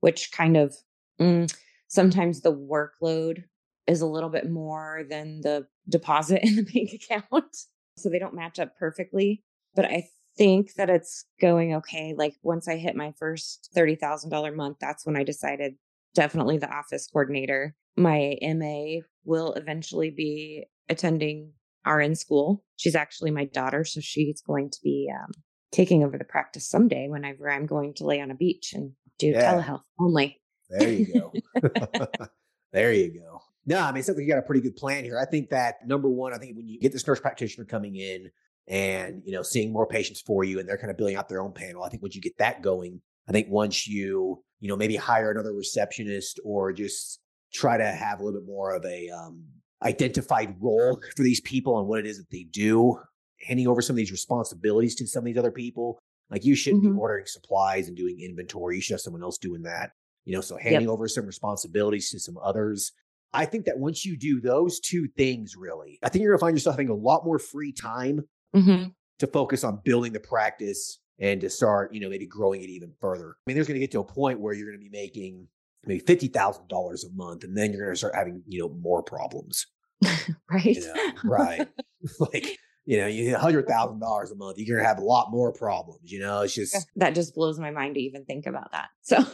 which 0.01 0.33
kind 0.33 0.57
of 0.59 0.75
mm, 1.19 1.51
sometimes 1.89 2.43
the 2.43 2.55
workload 2.55 3.45
is 3.87 4.03
a 4.03 4.07
little 4.07 4.29
bit 4.29 4.51
more 4.51 5.05
than 5.09 5.41
the 5.41 5.67
deposit 5.91 6.43
in 6.47 6.57
the 6.57 6.63
bank 6.63 6.93
account. 6.93 7.57
So 7.97 8.09
they 8.09 8.19
don't 8.19 8.35
match 8.35 8.59
up 8.59 8.77
perfectly. 8.79 9.43
But 9.75 9.85
I 9.85 10.09
think 10.37 10.75
that 10.75 10.91
it's 10.91 11.25
going 11.41 11.75
okay. 11.77 12.15
Like 12.17 12.35
once 12.43 12.69
I 12.69 12.77
hit 12.77 12.97
my 12.97 13.13
first 13.19 13.71
$30,000 13.77 14.55
month, 14.57 14.79
that's 14.81 15.05
when 15.07 15.17
I 15.17 15.25
decided 15.25 15.75
definitely 16.15 16.59
the 16.59 16.73
office 16.73 17.09
coordinator. 17.13 17.75
My 17.97 18.37
MA 18.43 19.03
will 19.25 19.53
eventually 19.53 20.11
be 20.11 20.65
attending 20.89 21.53
RN 21.87 22.15
school. 22.15 22.65
She's 22.77 22.95
actually 22.95 23.31
my 23.31 23.45
daughter, 23.45 23.85
so 23.85 24.01
she's 24.01 24.41
going 24.41 24.71
to 24.71 24.79
be 24.83 25.11
um, 25.15 25.31
taking 25.73 26.05
over 26.05 26.19
the 26.19 26.25
practice 26.25 26.69
someday 26.69 27.09
whenever 27.09 27.51
I'm 27.51 27.67
going 27.67 27.95
to 27.95 28.07
lay 28.07 28.21
on 28.21 28.31
a 28.31 28.35
beach 28.35 28.73
and 28.75 28.93
do 29.19 29.29
yeah. 29.29 29.55
telehealth 29.55 29.83
only. 29.99 30.41
There 30.69 30.89
you 30.89 31.13
go. 31.13 31.33
there 32.73 32.93
you 32.93 33.21
go. 33.21 33.43
No, 33.67 33.79
I 33.79 33.93
mean, 33.93 34.01
it 34.01 34.05
sounds 34.05 34.17
like 34.17 34.27
you 34.27 34.33
got 34.33 34.39
a 34.39 34.43
pretty 34.43 34.63
good 34.63 34.77
plan 34.77 35.05
here. 35.05 35.19
I 35.19 35.27
think 35.27 35.51
that 35.51 35.87
number 35.87 36.09
one, 36.09 36.33
I 36.33 36.39
think 36.39 36.57
when 36.57 36.67
you 36.67 36.81
get 36.81 36.93
this 36.93 37.07
nurse 37.07 37.21
practitioner 37.21 37.67
coming 37.67 37.97
in 37.97 38.31
and, 38.67 39.23
you 39.25 39.33
know, 39.33 39.43
seeing 39.43 39.73
more 39.73 39.87
patients 39.87 40.21
for 40.21 40.45
you 40.45 40.59
and 40.59 40.69
they're 40.69 40.79
kind 40.79 40.91
of 40.91 40.97
building 40.97 41.17
out 41.17 41.29
their 41.29 41.43
own 41.43 41.53
panel, 41.53 41.83
I 41.83 41.89
think 41.89 42.03
once 42.03 42.15
you 42.15 42.23
get 42.23 42.39
that 42.39 42.63
going, 42.63 43.01
I 43.29 43.33
think 43.33 43.49
once 43.51 43.87
you, 43.87 44.43
you 44.61 44.69
know, 44.69 44.77
maybe 44.77 44.97
hire 44.97 45.31
another 45.31 45.53
receptionist 45.53 46.41
or 46.45 46.73
just 46.73 47.21
try 47.53 47.77
to 47.77 47.85
have 47.85 48.21
a 48.21 48.25
little 48.25 48.41
bit 48.41 48.47
more 48.47 48.75
of 48.75 48.85
a 48.85 49.11
um, 49.11 49.45
identified 49.83 50.57
role 50.61 51.01
for 51.17 51.23
these 51.23 51.41
people 51.41 51.79
and 51.79 51.89
what 51.89 52.01
it 52.01 52.07
is 52.07 52.19
that 52.19 52.31
they 52.31 52.45
do, 52.51 52.99
handing 53.47 53.69
over 53.69 53.83
some 53.83 53.95
of 53.95 53.99
these 53.99 54.13
responsibilities 54.13 54.95
to 54.97 55.07
some 55.07 55.21
of 55.21 55.27
these 55.27 55.39
other 55.39 55.51
people. 55.51 55.99
Like 56.31 56.45
you 56.45 56.55
shouldn't 56.55 56.85
mm-hmm. 56.85 56.95
be 56.95 57.01
ordering 57.01 57.27
supplies 57.27 57.89
and 57.89 57.97
doing 57.97 58.21
inventory. 58.21 58.77
You 58.77 58.83
should 58.83 58.95
have 58.95 59.01
someone 59.01 59.23
else 59.23 59.39
doing 59.39 59.63
that. 59.63 59.91
You 60.25 60.35
know, 60.35 60.43
so 60.43 60.57
handing 60.57 60.83
yep. 60.83 60.91
over 60.91 61.09
some 61.09 61.27
responsibilities 61.27 62.11
to 62.11 62.21
some 62.21 62.39
others. 62.43 62.93
I 63.33 63.45
think 63.45 63.67
that 63.67 63.79
once 63.79 64.05
you 64.05 64.17
do 64.17 64.41
those 64.41 64.81
two 64.81 65.09
things, 65.17 65.55
really, 65.57 65.99
I 66.03 66.09
think 66.09 66.23
you're 66.23 66.33
gonna 66.33 66.41
find 66.41 66.57
yourself 66.57 66.75
having 66.75 66.89
a 66.89 66.95
lot 66.95 67.25
more 67.25 67.39
free 67.39 67.73
time 67.73 68.25
mm-hmm. 68.55 68.89
to 69.19 69.27
focus 69.27 69.65
on 69.65 69.81
building 69.85 70.13
the 70.13 70.21
practice 70.21 71.01
and 71.19 71.41
to 71.43 71.51
start, 71.51 71.93
you 71.95 72.01
know, 72.01 72.09
maybe 72.09 72.27
growing 72.27 72.63
it 72.63 72.71
even 72.71 72.93
further. 73.01 73.31
I 73.31 73.43
mean, 73.47 73.55
there's 73.55 73.67
gonna 73.67 73.79
get 73.79 73.93
to 73.93 74.01
a 74.01 74.05
point 74.05 74.41
where 74.41 74.55
you're 74.55 74.71
gonna 74.71 74.83
be 74.83 74.91
making 74.91 75.47
maybe 75.85 76.01
fifty 76.01 76.29
thousand 76.29 76.69
dollars 76.69 77.05
a 77.05 77.11
month, 77.13 77.45
and 77.45 77.57
then 77.57 77.73
you're 77.73 77.87
gonna 77.87 77.97
start 77.97 78.15
having, 78.15 78.43
you 78.47 78.61
know, 78.61 78.69
more 78.69 79.03
problems. 79.03 79.67
right. 80.51 80.65
You 80.65 80.87
know, 80.87 81.13
right. 81.25 81.69
like 82.33 82.59
you 82.87 82.97
know, 82.97 83.07
you 83.07 83.37
hundred 83.37 83.69
thousand 83.69 84.01
dollars 84.01 84.31
a 84.31 84.37
month, 84.37 84.59
you're 84.59 84.77
gonna 84.77 84.89
have 84.89 84.99
a 84.99 85.05
lot 85.05 85.31
more 85.31 85.53
problems. 85.53 86.11
You 86.11 86.21
know, 86.21 86.41
it's 86.41 86.55
just 86.55 86.77
that 86.97 87.15
just 87.15 87.35
blows 87.35 87.59
my 87.59 87.71
mind 87.71 87.95
to 87.95 88.01
even 88.01 88.25
think 88.25 88.47
about 88.47 88.73
that. 88.73 88.89
So, 89.03 89.25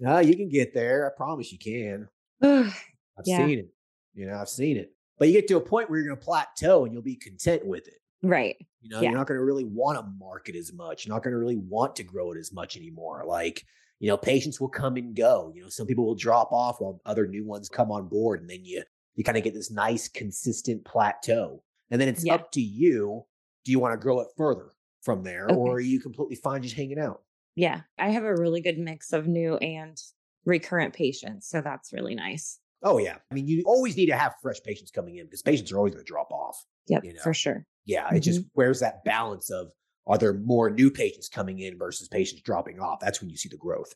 no, 0.00 0.18
you 0.18 0.34
can 0.36 0.48
get 0.48 0.74
there. 0.74 1.06
I 1.06 1.16
promise 1.16 1.52
you 1.52 1.58
can. 1.58 2.08
I've 3.18 3.24
yeah. 3.26 3.46
seen 3.46 3.58
it. 3.58 3.68
You 4.14 4.26
know, 4.26 4.36
I've 4.36 4.48
seen 4.48 4.76
it. 4.76 4.92
But 5.18 5.28
you 5.28 5.34
get 5.34 5.48
to 5.48 5.56
a 5.56 5.60
point 5.60 5.88
where 5.88 5.98
you're 5.98 6.08
gonna 6.08 6.20
plateau 6.20 6.84
and 6.84 6.92
you'll 6.92 7.02
be 7.02 7.16
content 7.16 7.66
with 7.66 7.86
it. 7.88 8.00
Right. 8.22 8.56
You 8.80 8.90
know, 8.90 9.00
yeah. 9.00 9.10
you're 9.10 9.18
not 9.18 9.26
gonna 9.26 9.42
really 9.42 9.64
want 9.64 9.98
to 9.98 10.06
market 10.18 10.56
as 10.56 10.72
much. 10.72 11.06
You're 11.06 11.14
not 11.14 11.22
gonna 11.22 11.38
really 11.38 11.56
want 11.56 11.96
to 11.96 12.04
grow 12.04 12.32
it 12.32 12.38
as 12.38 12.52
much 12.52 12.76
anymore. 12.76 13.24
Like, 13.26 13.62
you 13.98 14.08
know, 14.08 14.16
patients 14.16 14.60
will 14.60 14.68
come 14.68 14.96
and 14.96 15.14
go. 15.14 15.52
You 15.54 15.62
know, 15.62 15.68
some 15.68 15.86
people 15.86 16.06
will 16.06 16.14
drop 16.14 16.52
off 16.52 16.80
while 16.80 17.00
other 17.06 17.26
new 17.26 17.46
ones 17.46 17.68
come 17.68 17.90
on 17.90 18.08
board, 18.08 18.40
and 18.40 18.50
then 18.50 18.64
you 18.64 18.82
you 19.14 19.24
kind 19.24 19.38
of 19.38 19.44
get 19.44 19.54
this 19.54 19.70
nice 19.70 20.08
consistent 20.08 20.84
plateau. 20.84 21.62
And 21.90 22.00
then 22.00 22.08
it's 22.08 22.24
yeah. 22.24 22.34
up 22.34 22.52
to 22.52 22.60
you. 22.60 23.24
Do 23.64 23.72
you 23.72 23.78
want 23.78 23.94
to 23.94 23.98
grow 23.98 24.20
it 24.20 24.28
further 24.36 24.72
from 25.02 25.22
there, 25.22 25.46
okay. 25.46 25.54
or 25.54 25.74
are 25.74 25.80
you 25.80 26.00
completely 26.00 26.36
fine 26.36 26.62
just 26.62 26.76
hanging 26.76 26.98
out? 26.98 27.22
Yeah, 27.54 27.80
I 27.98 28.10
have 28.10 28.24
a 28.24 28.34
really 28.34 28.60
good 28.60 28.78
mix 28.78 29.12
of 29.12 29.26
new 29.26 29.56
and 29.56 29.96
recurrent 30.44 30.94
patients, 30.94 31.48
so 31.48 31.62
that's 31.62 31.92
really 31.92 32.14
nice. 32.14 32.60
Oh 32.86 32.98
yeah, 32.98 33.16
I 33.30 33.34
mean, 33.34 33.48
you 33.48 33.64
always 33.66 33.96
need 33.96 34.06
to 34.06 34.16
have 34.16 34.34
fresh 34.40 34.62
patients 34.64 34.92
coming 34.92 35.16
in 35.16 35.26
because 35.26 35.42
patients 35.42 35.72
are 35.72 35.76
always 35.76 35.92
going 35.92 36.04
to 36.04 36.08
drop 36.08 36.30
off. 36.30 36.56
Yep, 36.86 37.04
you 37.04 37.14
know? 37.14 37.20
for 37.20 37.34
sure. 37.34 37.66
Yeah, 37.84 38.06
mm-hmm. 38.06 38.16
it 38.16 38.20
just 38.20 38.42
where's 38.52 38.78
that 38.78 39.04
balance 39.04 39.50
of 39.50 39.68
are 40.06 40.16
there 40.16 40.34
more 40.34 40.70
new 40.70 40.88
patients 40.88 41.28
coming 41.28 41.58
in 41.58 41.76
versus 41.78 42.06
patients 42.06 42.42
dropping 42.42 42.78
off? 42.78 43.00
That's 43.00 43.20
when 43.20 43.28
you 43.28 43.36
see 43.36 43.48
the 43.48 43.56
growth. 43.56 43.92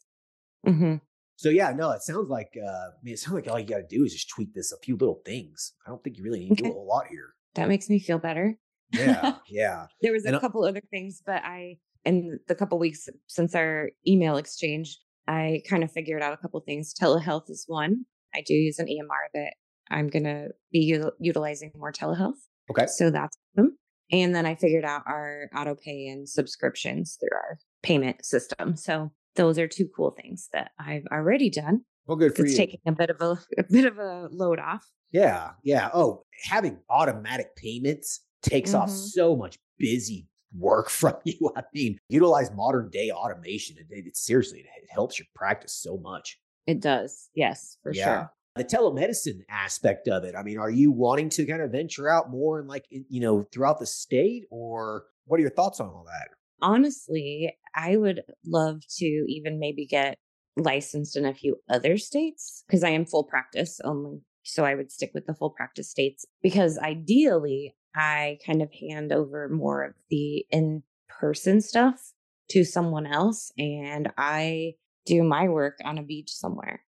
Mm-hmm. 0.66 0.96
So 1.36 1.50
yeah, 1.50 1.72
no, 1.72 1.92
it 1.92 2.02
sounds 2.02 2.28
like 2.28 2.58
uh, 2.60 2.68
I 2.68 2.88
mean, 3.04 3.14
it 3.14 3.20
sounds 3.20 3.36
like 3.36 3.48
all 3.48 3.60
you 3.60 3.66
got 3.66 3.78
to 3.78 3.86
do 3.96 4.04
is 4.04 4.12
just 4.12 4.28
tweak 4.28 4.52
this 4.54 4.72
a 4.72 4.78
few 4.78 4.96
little 4.96 5.22
things. 5.24 5.72
I 5.86 5.90
don't 5.90 6.02
think 6.02 6.18
you 6.18 6.24
really 6.24 6.40
need 6.40 6.58
to 6.58 6.64
do 6.64 6.70
a 6.70 6.72
whole 6.72 6.88
lot 6.88 7.06
here. 7.08 7.34
That 7.54 7.68
makes 7.68 7.88
me 7.88 8.00
feel 8.00 8.18
better. 8.18 8.56
Yeah, 8.92 9.36
yeah. 9.48 9.86
there 10.02 10.12
was 10.12 10.24
a 10.24 10.28
and, 10.28 10.36
uh 10.36 10.40
couple 10.40 10.64
other 10.64 10.82
things, 10.90 11.22
but 11.24 11.44
I 11.44 11.78
in 12.04 12.40
the 12.48 12.56
couple 12.56 12.78
weeks 12.80 13.08
since 13.28 13.54
our 13.54 13.90
email 14.06 14.36
exchange, 14.36 14.98
I 15.28 15.62
kind 15.68 15.84
of 15.84 15.92
figured 15.92 16.22
out 16.22 16.32
a 16.32 16.36
couple 16.36 16.58
things. 16.60 16.92
Telehealth 16.92 17.48
is 17.50 17.64
one. 17.68 18.04
I 18.34 18.42
do 18.46 18.54
use 18.54 18.78
an 18.78 18.86
EMR 18.86 19.28
that 19.34 19.54
I'm 19.90 20.08
going 20.08 20.24
to 20.24 20.48
be 20.72 20.80
u- 20.80 21.12
utilizing 21.18 21.72
more 21.74 21.92
telehealth. 21.92 22.38
Okay. 22.70 22.86
So 22.86 23.10
that's 23.10 23.36
them. 23.54 23.76
And 24.12 24.34
then 24.34 24.46
I 24.46 24.54
figured 24.54 24.84
out 24.84 25.02
our 25.06 25.48
auto 25.56 25.74
pay 25.74 26.08
and 26.08 26.28
subscriptions 26.28 27.16
through 27.20 27.36
our 27.36 27.58
payment 27.82 28.24
system. 28.24 28.76
So 28.76 29.12
those 29.36 29.58
are 29.58 29.68
two 29.68 29.88
cool 29.96 30.10
things 30.10 30.48
that 30.52 30.72
I've 30.78 31.06
already 31.12 31.50
done. 31.50 31.82
Well, 32.06 32.16
good 32.16 32.34
for 32.34 32.42
you. 32.42 32.46
it's 32.46 32.52
you. 32.52 32.66
taking 32.66 32.80
a 32.86 32.92
bit 32.92 33.10
of 33.10 33.20
a, 33.20 33.38
a 33.58 33.64
bit 33.70 33.84
of 33.84 33.98
a 33.98 34.28
load 34.30 34.58
off. 34.58 34.86
Yeah, 35.12 35.50
yeah. 35.62 35.90
Oh, 35.92 36.24
having 36.44 36.78
automatic 36.88 37.56
payments 37.56 38.20
takes 38.42 38.70
mm-hmm. 38.70 38.82
off 38.82 38.90
so 38.90 39.36
much 39.36 39.58
busy 39.78 40.28
work 40.56 40.90
from 40.90 41.14
you. 41.24 41.52
I 41.56 41.62
mean, 41.74 41.98
utilize 42.08 42.50
modern 42.52 42.90
day 42.90 43.10
automation. 43.10 43.76
It, 43.78 43.86
it 43.90 44.16
seriously, 44.16 44.60
it 44.60 44.88
helps 44.90 45.18
your 45.18 45.26
practice 45.34 45.74
so 45.74 45.98
much. 45.98 46.38
It 46.70 46.80
does. 46.80 47.28
Yes, 47.34 47.78
for 47.82 47.92
yeah. 47.92 48.04
sure. 48.04 48.32
The 48.56 48.64
telemedicine 48.64 49.42
aspect 49.48 50.08
of 50.08 50.24
it. 50.24 50.34
I 50.34 50.42
mean, 50.42 50.58
are 50.58 50.70
you 50.70 50.90
wanting 50.90 51.30
to 51.30 51.46
kind 51.46 51.62
of 51.62 51.70
venture 51.70 52.08
out 52.08 52.30
more 52.30 52.58
and 52.58 52.68
like, 52.68 52.84
you 52.90 53.20
know, 53.20 53.46
throughout 53.52 53.78
the 53.78 53.86
state 53.86 54.44
or 54.50 55.04
what 55.24 55.38
are 55.38 55.40
your 55.40 55.50
thoughts 55.50 55.80
on 55.80 55.88
all 55.88 56.04
that? 56.06 56.28
honestly, 56.62 57.56
I 57.74 57.96
would 57.96 58.22
love 58.44 58.82
to 58.98 59.06
even 59.06 59.58
maybe 59.58 59.86
get 59.86 60.18
licensed 60.56 61.16
in 61.16 61.24
a 61.24 61.34
few 61.34 61.56
other 61.68 61.96
states 61.96 62.64
because 62.66 62.84
I 62.84 62.90
am 62.90 63.06
full 63.06 63.24
practice 63.24 63.80
only. 63.84 64.20
So 64.42 64.64
I 64.64 64.74
would 64.74 64.90
stick 64.90 65.12
with 65.14 65.26
the 65.26 65.34
full 65.34 65.50
practice 65.50 65.90
states 65.90 66.26
because 66.42 66.78
ideally 66.78 67.76
I 67.94 68.38
kind 68.44 68.62
of 68.62 68.70
hand 68.72 69.12
over 69.12 69.48
more 69.48 69.84
of 69.84 69.94
the 70.10 70.44
in 70.50 70.82
person 71.08 71.60
stuff 71.60 72.12
to 72.50 72.64
someone 72.64 73.06
else 73.06 73.52
and 73.58 74.10
I 74.16 74.74
do 75.06 75.22
my 75.22 75.48
work 75.48 75.78
on 75.84 75.98
a 75.98 76.02
beach 76.02 76.30
somewhere. 76.30 76.82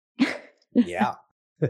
yeah. 0.73 1.15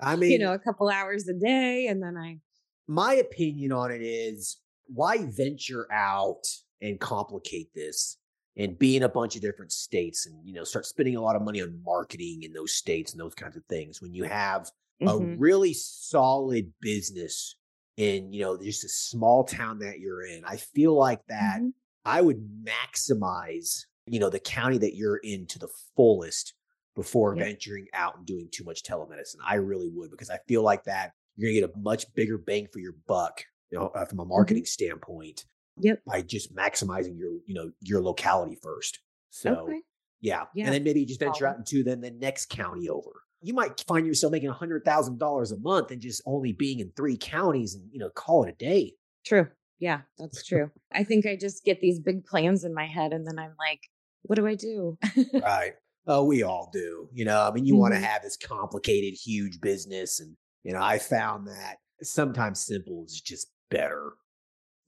I 0.00 0.16
mean, 0.16 0.32
you 0.32 0.38
know, 0.38 0.52
a 0.52 0.58
couple 0.58 0.88
hours 0.88 1.28
a 1.28 1.34
day 1.34 1.86
and 1.86 2.02
then 2.02 2.16
I. 2.16 2.38
My 2.86 3.14
opinion 3.14 3.72
on 3.72 3.90
it 3.90 4.02
is 4.02 4.58
why 4.86 5.18
venture 5.24 5.86
out 5.92 6.42
and 6.82 6.98
complicate 6.98 7.72
this 7.74 8.18
and 8.56 8.78
be 8.78 8.96
in 8.96 9.04
a 9.04 9.08
bunch 9.08 9.36
of 9.36 9.42
different 9.42 9.72
states 9.72 10.26
and 10.26 10.36
you 10.44 10.52
know 10.52 10.64
start 10.64 10.86
spending 10.86 11.16
a 11.16 11.20
lot 11.20 11.36
of 11.36 11.42
money 11.42 11.62
on 11.62 11.80
marketing 11.84 12.42
in 12.42 12.52
those 12.52 12.72
states 12.72 13.12
and 13.12 13.20
those 13.20 13.34
kinds 13.34 13.56
of 13.56 13.64
things 13.66 14.02
when 14.02 14.12
you 14.12 14.24
have 14.24 14.70
mm-hmm. 15.00 15.08
a 15.08 15.36
really 15.36 15.72
solid 15.72 16.72
business 16.80 17.56
in 17.96 18.32
you 18.32 18.42
know 18.42 18.56
just 18.56 18.84
a 18.84 18.88
small 18.88 19.44
town 19.44 19.78
that 19.78 20.00
you're 20.00 20.26
in 20.26 20.42
i 20.44 20.56
feel 20.56 20.94
like 20.94 21.20
that 21.28 21.58
mm-hmm. 21.58 21.68
i 22.04 22.20
would 22.20 22.40
maximize 22.64 23.84
you 24.10 24.20
know 24.20 24.30
the 24.30 24.40
county 24.40 24.78
that 24.78 24.96
you're 24.96 25.18
in 25.18 25.46
to 25.46 25.58
the 25.58 25.68
fullest 25.96 26.54
before 26.96 27.36
yeah. 27.36 27.44
venturing 27.44 27.86
out 27.94 28.16
and 28.16 28.26
doing 28.26 28.48
too 28.52 28.64
much 28.64 28.82
telemedicine 28.82 29.36
i 29.46 29.54
really 29.54 29.88
would 29.92 30.10
because 30.10 30.30
i 30.30 30.38
feel 30.48 30.62
like 30.62 30.84
that 30.84 31.12
you're 31.36 31.50
going 31.50 31.54
to 31.54 31.60
get 31.60 31.76
a 31.76 31.78
much 31.78 32.12
bigger 32.14 32.36
bang 32.36 32.66
for 32.72 32.80
your 32.80 32.94
buck 33.06 33.44
you 33.70 33.78
know, 33.78 33.86
uh, 33.88 34.04
from 34.04 34.18
a 34.18 34.22
mm-hmm. 34.22 34.30
marketing 34.30 34.62
mm-hmm. 34.62 34.68
standpoint. 34.68 35.44
Yep. 35.78 36.02
By 36.06 36.22
just 36.22 36.54
maximizing 36.54 37.18
your, 37.18 37.32
you 37.46 37.54
know, 37.54 37.70
your 37.80 38.02
locality 38.02 38.58
first. 38.60 38.98
So 39.30 39.54
okay. 39.54 39.80
yeah. 40.20 40.44
yeah. 40.54 40.66
And 40.66 40.74
then 40.74 40.84
maybe 40.84 41.00
you 41.00 41.06
just 41.06 41.20
venture 41.20 41.46
out 41.46 41.56
into 41.56 41.82
then 41.82 42.00
the 42.00 42.10
next 42.10 42.50
county 42.50 42.88
over. 42.88 43.10
You 43.40 43.54
might 43.54 43.82
find 43.88 44.06
yourself 44.06 44.32
making 44.32 44.50
a 44.50 44.54
hundred 44.54 44.84
thousand 44.84 45.18
dollars 45.18 45.52
a 45.52 45.58
month 45.58 45.90
and 45.90 46.02
just 46.02 46.20
only 46.26 46.52
being 46.52 46.80
in 46.80 46.92
three 46.94 47.16
counties 47.16 47.74
and, 47.74 47.88
you 47.90 47.98
know, 47.98 48.10
call 48.10 48.44
it 48.44 48.50
a 48.50 48.52
day. 48.52 48.92
True. 49.24 49.48
Yeah, 49.78 50.02
that's 50.18 50.44
true. 50.44 50.70
I 50.92 51.04
think 51.04 51.24
I 51.24 51.36
just 51.36 51.64
get 51.64 51.80
these 51.80 51.98
big 51.98 52.26
plans 52.26 52.64
in 52.64 52.74
my 52.74 52.86
head 52.86 53.14
and 53.14 53.26
then 53.26 53.38
I'm 53.38 53.54
like, 53.58 53.80
what 54.22 54.36
do 54.36 54.46
I 54.46 54.54
do? 54.54 54.98
right. 55.42 55.72
Oh, 56.06 56.24
we 56.24 56.42
all 56.42 56.70
do. 56.72 57.08
You 57.12 57.24
know, 57.24 57.42
I 57.42 57.52
mean, 57.52 57.64
you 57.64 57.74
mm-hmm. 57.74 57.80
want 57.80 57.94
to 57.94 58.00
have 58.00 58.22
this 58.22 58.36
complicated, 58.36 59.14
huge 59.14 59.60
business. 59.60 60.20
And, 60.20 60.36
you 60.64 60.72
know, 60.72 60.82
I 60.82 60.98
found 60.98 61.46
that 61.46 61.76
sometimes 62.02 62.64
simple 62.64 63.04
is 63.06 63.20
just 63.20 63.48
better. 63.70 64.12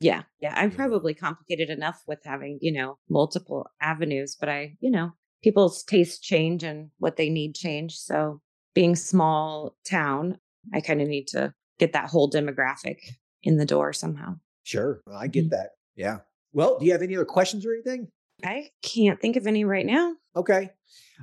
Yeah. 0.00 0.22
Yeah. 0.40 0.54
I'm 0.56 0.72
probably 0.72 1.14
complicated 1.14 1.70
enough 1.70 2.02
with 2.08 2.18
having, 2.24 2.58
you 2.60 2.72
know, 2.72 2.98
multiple 3.08 3.66
avenues, 3.80 4.36
but 4.38 4.48
I, 4.48 4.76
you 4.80 4.90
know, 4.90 5.12
people's 5.44 5.84
tastes 5.84 6.18
change 6.18 6.64
and 6.64 6.90
what 6.98 7.16
they 7.16 7.28
need 7.28 7.54
change. 7.54 7.96
So 7.96 8.40
being 8.74 8.96
small 8.96 9.76
town, 9.88 10.38
I 10.74 10.80
kind 10.80 11.00
of 11.00 11.08
need 11.08 11.28
to 11.28 11.54
get 11.78 11.92
that 11.92 12.10
whole 12.10 12.30
demographic 12.30 12.96
in 13.42 13.58
the 13.58 13.66
door 13.66 13.92
somehow. 13.92 14.36
Sure. 14.64 15.00
I 15.12 15.28
get 15.28 15.44
mm-hmm. 15.44 15.50
that. 15.50 15.70
Yeah. 15.94 16.18
Well, 16.52 16.78
do 16.78 16.86
you 16.86 16.92
have 16.92 17.02
any 17.02 17.16
other 17.16 17.24
questions 17.24 17.64
or 17.64 17.72
anything? 17.72 18.08
I 18.44 18.70
can't 18.82 19.20
think 19.20 19.36
of 19.36 19.46
any 19.46 19.64
right 19.64 19.86
now. 19.86 20.14
Okay. 20.36 20.70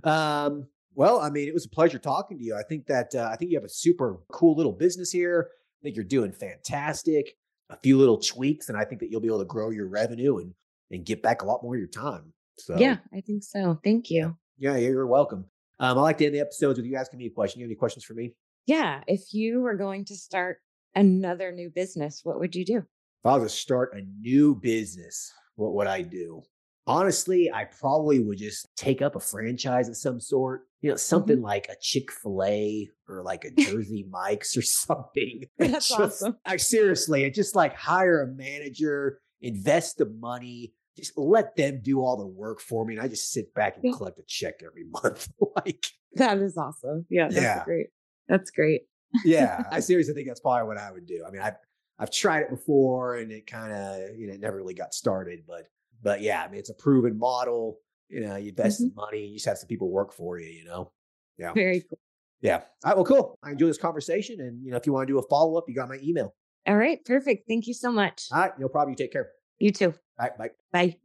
Um, 0.03 0.67
well, 0.95 1.19
I 1.19 1.29
mean, 1.29 1.47
it 1.47 1.53
was 1.53 1.65
a 1.65 1.69
pleasure 1.69 1.99
talking 1.99 2.37
to 2.37 2.43
you. 2.43 2.55
I 2.55 2.63
think 2.63 2.87
that 2.87 3.13
uh, 3.15 3.29
I 3.31 3.35
think 3.35 3.51
you 3.51 3.57
have 3.57 3.65
a 3.65 3.69
super 3.69 4.17
cool 4.31 4.55
little 4.55 4.73
business 4.73 5.11
here. 5.11 5.49
I 5.51 5.83
think 5.83 5.95
you're 5.95 6.05
doing 6.05 6.31
fantastic. 6.31 7.35
A 7.69 7.77
few 7.77 7.97
little 7.97 8.17
tweaks, 8.17 8.67
and 8.69 8.77
I 8.77 8.83
think 8.83 8.99
that 9.01 9.11
you'll 9.11 9.21
be 9.21 9.27
able 9.27 9.39
to 9.39 9.45
grow 9.45 9.69
your 9.69 9.87
revenue 9.87 10.37
and 10.39 10.53
and 10.91 11.05
get 11.05 11.21
back 11.21 11.43
a 11.43 11.45
lot 11.45 11.61
more 11.61 11.75
of 11.75 11.79
your 11.79 11.87
time. 11.87 12.33
So 12.57 12.75
Yeah, 12.77 12.97
I 13.13 13.21
think 13.21 13.43
so. 13.43 13.79
Thank 13.83 14.09
you. 14.09 14.35
yeah, 14.57 14.75
you're 14.75 15.05
welcome. 15.05 15.45
Um, 15.79 15.97
I 15.97 16.01
like 16.01 16.17
to 16.17 16.25
end 16.25 16.33
the 16.35 16.39
episodes 16.39 16.77
with 16.79 16.85
you 16.87 16.95
asking 16.97 17.19
me 17.19 17.27
a 17.27 17.29
question. 17.29 17.59
You 17.59 17.65
have 17.65 17.69
any 17.69 17.75
questions 17.75 18.03
for 18.03 18.13
me? 18.15 18.33
Yeah. 18.65 19.01
If 19.07 19.33
you 19.33 19.61
were 19.61 19.75
going 19.77 20.03
to 20.05 20.15
start 20.15 20.57
another 20.95 21.51
new 21.51 21.69
business, 21.69 22.21
what 22.23 22.39
would 22.39 22.55
you 22.55 22.65
do? 22.65 22.77
If 22.77 23.25
I 23.25 23.37
was 23.37 23.53
to 23.53 23.57
start 23.57 23.93
a 23.93 24.01
new 24.19 24.55
business, 24.55 25.31
what 25.55 25.73
would 25.73 25.87
I 25.87 26.01
do? 26.01 26.41
Honestly, 26.89 27.51
I 27.53 27.65
probably 27.65 28.19
would 28.19 28.39
just 28.39 28.67
take 28.75 29.01
up 29.01 29.15
a 29.15 29.19
franchise 29.19 29.87
of 29.89 29.95
some 29.95 30.19
sort. 30.19 30.63
You 30.81 30.89
know, 30.89 30.95
something 30.95 31.35
mm-hmm. 31.37 31.45
like 31.45 31.67
a 31.69 31.75
Chick 31.79 32.11
fil 32.11 32.41
A 32.43 32.89
or 33.07 33.21
like 33.21 33.45
a 33.45 33.51
Jersey 33.61 34.07
Mike's 34.09 34.57
or 34.57 34.61
something. 34.63 35.43
That's 35.59 35.89
just- 35.89 35.99
awesome. 35.99 36.37
I 36.45 36.57
seriously, 36.57 37.25
and 37.25 37.33
just 37.33 37.55
like 37.55 37.75
hire 37.75 38.23
a 38.23 38.27
manager, 38.27 39.19
invest 39.41 39.99
the 39.99 40.07
money, 40.07 40.73
just 40.97 41.15
let 41.15 41.55
them 41.55 41.81
do 41.83 41.99
all 42.01 42.17
the 42.17 42.25
work 42.25 42.59
for 42.59 42.85
me. 42.85 42.95
And 42.95 43.03
I 43.03 43.07
just 43.07 43.31
sit 43.31 43.53
back 43.53 43.77
and 43.83 43.95
collect 43.95 44.17
a 44.19 44.23
check 44.27 44.61
every 44.65 44.85
month. 45.03 45.27
like, 45.55 45.85
That 46.15 46.39
is 46.39 46.57
awesome. 46.57 47.05
Yeah. 47.09 47.27
That's 47.27 47.35
Yeah. 47.41 47.63
great. 47.65 47.87
That's 48.27 48.49
great. 48.51 48.81
yeah, 49.25 49.63
I 49.71 49.79
seriously 49.79 50.13
think 50.13 50.27
that's 50.27 50.39
probably 50.39 50.67
what 50.67 50.77
I 50.77 50.91
would 50.91 51.07
do. 51.07 51.23
I 51.27 51.31
mean, 51.31 51.41
I've 51.41 51.55
I've 51.97 52.11
tried 52.11 52.41
it 52.41 52.49
before 52.49 53.15
and 53.15 53.31
it 53.31 53.47
kind 53.47 53.73
of 53.73 54.15
you 54.17 54.27
know 54.27 54.35
never 54.37 54.57
really 54.57 54.73
got 54.75 54.93
started, 54.93 55.41
but 55.47 55.63
but 56.01 56.21
yeah, 56.21 56.43
I 56.43 56.49
mean 56.49 56.59
it's 56.59 56.69
a 56.69 56.75
proven 56.75 57.17
model. 57.17 57.79
You 58.09 58.21
know, 58.21 58.35
you 58.37 58.49
invest 58.49 58.81
mm-hmm. 58.81 58.89
the 58.89 58.95
money, 58.95 59.25
you 59.27 59.35
just 59.35 59.45
have 59.45 59.57
some 59.57 59.67
people 59.67 59.91
work 59.91 60.13
for 60.13 60.39
you. 60.39 60.47
You 60.47 60.65
know, 60.65 60.91
yeah, 61.37 61.53
Very 61.53 61.81
cool. 61.81 61.99
yeah. 62.41 62.61
All 62.83 62.91
right, 62.91 62.95
well, 62.95 63.05
cool. 63.05 63.39
I 63.43 63.51
enjoy 63.51 63.67
this 63.67 63.77
conversation, 63.77 64.41
and 64.41 64.63
you 64.63 64.71
know, 64.71 64.77
if 64.77 64.85
you 64.85 64.93
want 64.93 65.07
to 65.07 65.13
do 65.13 65.19
a 65.19 65.23
follow 65.23 65.57
up, 65.57 65.65
you 65.67 65.75
got 65.75 65.89
my 65.89 65.99
email. 66.01 66.33
All 66.67 66.77
right. 66.77 67.03
Perfect. 67.05 67.47
Thank 67.47 67.67
you 67.67 67.73
so 67.73 67.91
much. 67.91 68.27
All 68.31 68.39
right, 68.39 68.51
no 68.59 68.67
problem. 68.67 68.91
You 68.91 68.95
take 68.95 69.11
care. 69.11 69.29
You 69.59 69.71
too. 69.71 69.93
All 70.19 70.27
right, 70.27 70.37
bye. 70.37 70.49
Bye. 70.71 70.97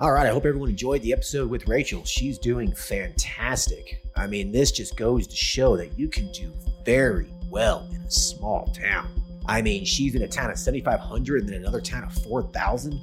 All 0.00 0.10
right, 0.10 0.26
I 0.26 0.30
hope 0.30 0.46
everyone 0.46 0.68
enjoyed 0.68 1.02
the 1.02 1.12
episode 1.12 1.48
with 1.48 1.68
Rachel. 1.68 2.04
She's 2.04 2.38
doing 2.38 2.72
fantastic. 2.74 4.02
I 4.16 4.26
mean, 4.26 4.50
this 4.50 4.72
just 4.72 4.96
goes 4.96 5.28
to 5.28 5.36
show 5.36 5.76
that 5.76 5.96
you 5.96 6.08
can 6.08 6.30
do 6.32 6.52
very 6.84 7.32
well 7.50 7.88
in 7.92 8.00
a 8.00 8.10
small 8.10 8.66
town. 8.74 9.08
I 9.46 9.62
mean, 9.62 9.84
she's 9.84 10.14
in 10.14 10.22
a 10.22 10.28
town 10.28 10.50
of 10.50 10.58
7,500 10.58 11.42
and 11.42 11.48
then 11.48 11.60
another 11.60 11.80
town 11.80 12.04
of 12.04 12.12
4,000. 12.12 13.00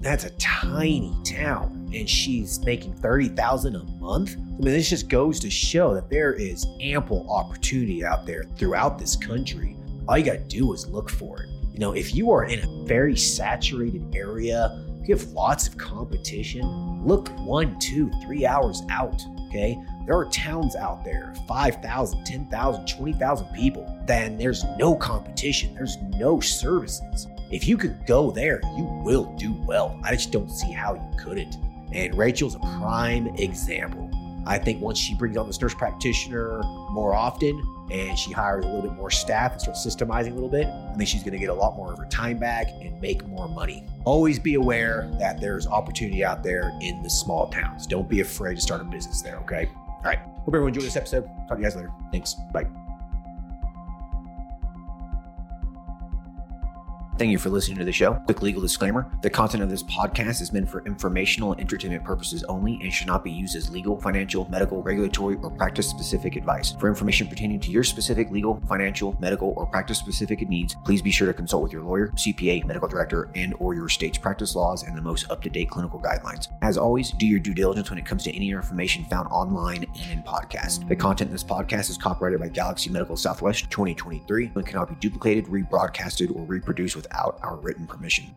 That's 0.00 0.24
a 0.24 0.30
tiny 0.30 1.12
town, 1.24 1.90
and 1.92 2.08
she's 2.08 2.60
making 2.64 2.94
30,000 2.94 3.74
a 3.74 3.84
month. 4.00 4.36
I 4.36 4.38
mean, 4.38 4.72
this 4.72 4.88
just 4.88 5.08
goes 5.08 5.40
to 5.40 5.50
show 5.50 5.92
that 5.94 6.08
there 6.08 6.32
is 6.32 6.66
ample 6.80 7.28
opportunity 7.28 8.04
out 8.04 8.24
there 8.24 8.44
throughout 8.56 8.98
this 8.98 9.16
country. 9.16 9.76
All 10.06 10.16
you 10.16 10.24
got 10.24 10.32
to 10.32 10.38
do 10.38 10.72
is 10.72 10.86
look 10.88 11.10
for 11.10 11.42
it. 11.42 11.48
You 11.72 11.80
know, 11.80 11.92
if 11.92 12.14
you 12.14 12.30
are 12.30 12.44
in 12.44 12.60
a 12.60 12.84
very 12.86 13.16
saturated 13.16 14.14
area, 14.14 14.84
you 15.02 15.16
have 15.16 15.26
lots 15.30 15.66
of 15.66 15.76
competition. 15.78 16.62
Look 17.04 17.28
one, 17.40 17.78
two, 17.80 18.10
three 18.22 18.46
hours 18.46 18.82
out. 18.90 19.20
Okay. 19.48 19.76
There 20.08 20.16
are 20.16 20.24
towns 20.24 20.74
out 20.74 21.04
there, 21.04 21.34
5,000, 21.46 22.24
10,000, 22.24 22.88
20,000 22.88 23.46
people. 23.48 24.02
Then 24.06 24.38
there's 24.38 24.64
no 24.78 24.96
competition. 24.96 25.74
There's 25.74 25.98
no 25.98 26.40
services. 26.40 27.26
If 27.50 27.68
you 27.68 27.76
could 27.76 28.06
go 28.06 28.30
there, 28.30 28.62
you 28.74 28.84
will 29.04 29.26
do 29.36 29.52
well. 29.66 30.00
I 30.02 30.14
just 30.14 30.32
don't 30.32 30.50
see 30.50 30.72
how 30.72 30.94
you 30.94 31.10
couldn't. 31.22 31.58
And 31.92 32.16
Rachel's 32.16 32.54
a 32.54 32.58
prime 32.58 33.26
example. 33.36 34.10
I 34.46 34.56
think 34.56 34.80
once 34.80 34.98
she 34.98 35.14
brings 35.14 35.36
on 35.36 35.46
this 35.46 35.60
nurse 35.60 35.74
practitioner 35.74 36.62
more 36.90 37.14
often 37.14 37.62
and 37.90 38.18
she 38.18 38.32
hires 38.32 38.64
a 38.64 38.66
little 38.68 38.88
bit 38.88 38.94
more 38.94 39.10
staff 39.10 39.52
and 39.52 39.60
starts 39.60 39.86
systemizing 39.86 40.30
a 40.30 40.34
little 40.34 40.48
bit, 40.48 40.68
I 40.68 40.94
think 40.94 41.06
she's 41.06 41.22
going 41.22 41.34
to 41.34 41.38
get 41.38 41.50
a 41.50 41.54
lot 41.54 41.76
more 41.76 41.92
of 41.92 41.98
her 41.98 42.06
time 42.06 42.38
back 42.38 42.70
and 42.80 42.98
make 42.98 43.26
more 43.26 43.46
money. 43.46 43.84
Always 44.06 44.38
be 44.38 44.54
aware 44.54 45.10
that 45.18 45.38
there's 45.38 45.66
opportunity 45.66 46.24
out 46.24 46.42
there 46.42 46.72
in 46.80 47.02
the 47.02 47.10
small 47.10 47.50
towns. 47.50 47.86
Don't 47.86 48.08
be 48.08 48.20
afraid 48.20 48.54
to 48.54 48.62
start 48.62 48.80
a 48.80 48.84
business 48.84 49.20
there, 49.20 49.36
okay? 49.40 49.68
All 49.98 50.04
right. 50.04 50.18
Hope 50.18 50.48
everyone 50.48 50.68
enjoyed 50.68 50.84
this 50.84 50.96
episode. 50.96 51.26
Talk 51.48 51.56
to 51.56 51.56
you 51.58 51.62
guys 51.64 51.76
later. 51.76 51.90
Thanks. 52.10 52.34
Bye. 52.52 52.87
Thank 57.18 57.32
you 57.32 57.38
for 57.38 57.50
listening 57.50 57.78
to 57.78 57.84
the 57.84 57.90
show. 57.90 58.14
Quick 58.26 58.42
legal 58.42 58.62
disclaimer 58.62 59.10
the 59.22 59.30
content 59.30 59.64
of 59.64 59.68
this 59.68 59.82
podcast 59.82 60.40
is 60.40 60.52
meant 60.52 60.68
for 60.68 60.84
informational 60.86 61.50
and 61.50 61.60
entertainment 61.60 62.04
purposes 62.04 62.44
only 62.44 62.78
and 62.80 62.92
should 62.92 63.08
not 63.08 63.24
be 63.24 63.32
used 63.32 63.56
as 63.56 63.68
legal, 63.70 64.00
financial, 64.00 64.48
medical, 64.48 64.84
regulatory, 64.84 65.34
or 65.42 65.50
practice 65.50 65.88
specific 65.88 66.36
advice. 66.36 66.76
For 66.78 66.88
information 66.88 67.26
pertaining 67.26 67.58
to 67.58 67.72
your 67.72 67.82
specific 67.82 68.30
legal, 68.30 68.62
financial, 68.68 69.16
medical, 69.18 69.52
or 69.56 69.66
practice 69.66 69.98
specific 69.98 70.48
needs, 70.48 70.76
please 70.84 71.02
be 71.02 71.10
sure 71.10 71.26
to 71.26 71.34
consult 71.34 71.64
with 71.64 71.72
your 71.72 71.82
lawyer, 71.82 72.12
CPA, 72.14 72.64
medical 72.64 72.86
director, 72.86 73.30
and 73.34 73.52
or 73.58 73.74
your 73.74 73.88
state's 73.88 74.16
practice 74.16 74.54
laws 74.54 74.84
and 74.84 74.96
the 74.96 75.02
most 75.02 75.28
up-to-date 75.28 75.70
clinical 75.70 76.00
guidelines. 76.00 76.46
As 76.62 76.78
always, 76.78 77.10
do 77.10 77.26
your 77.26 77.40
due 77.40 77.52
diligence 77.52 77.90
when 77.90 77.98
it 77.98 78.06
comes 78.06 78.22
to 78.24 78.36
any 78.36 78.52
information 78.52 79.04
found 79.06 79.26
online 79.32 79.86
and 80.02 80.12
in 80.12 80.22
podcast. 80.22 80.86
The 80.88 80.94
content 80.94 81.30
in 81.30 81.34
this 81.34 81.42
podcast 81.42 81.90
is 81.90 81.98
copyrighted 81.98 82.38
by 82.38 82.48
Galaxy 82.48 82.90
Medical 82.90 83.16
Southwest 83.16 83.68
2023 83.70 84.52
and 84.54 84.64
cannot 84.64 84.88
be 84.88 84.94
duplicated, 85.00 85.46
rebroadcasted, 85.46 86.32
or 86.36 86.44
reproduced 86.44 87.07
without 87.08 87.38
our 87.42 87.56
written 87.56 87.86
permission. 87.86 88.34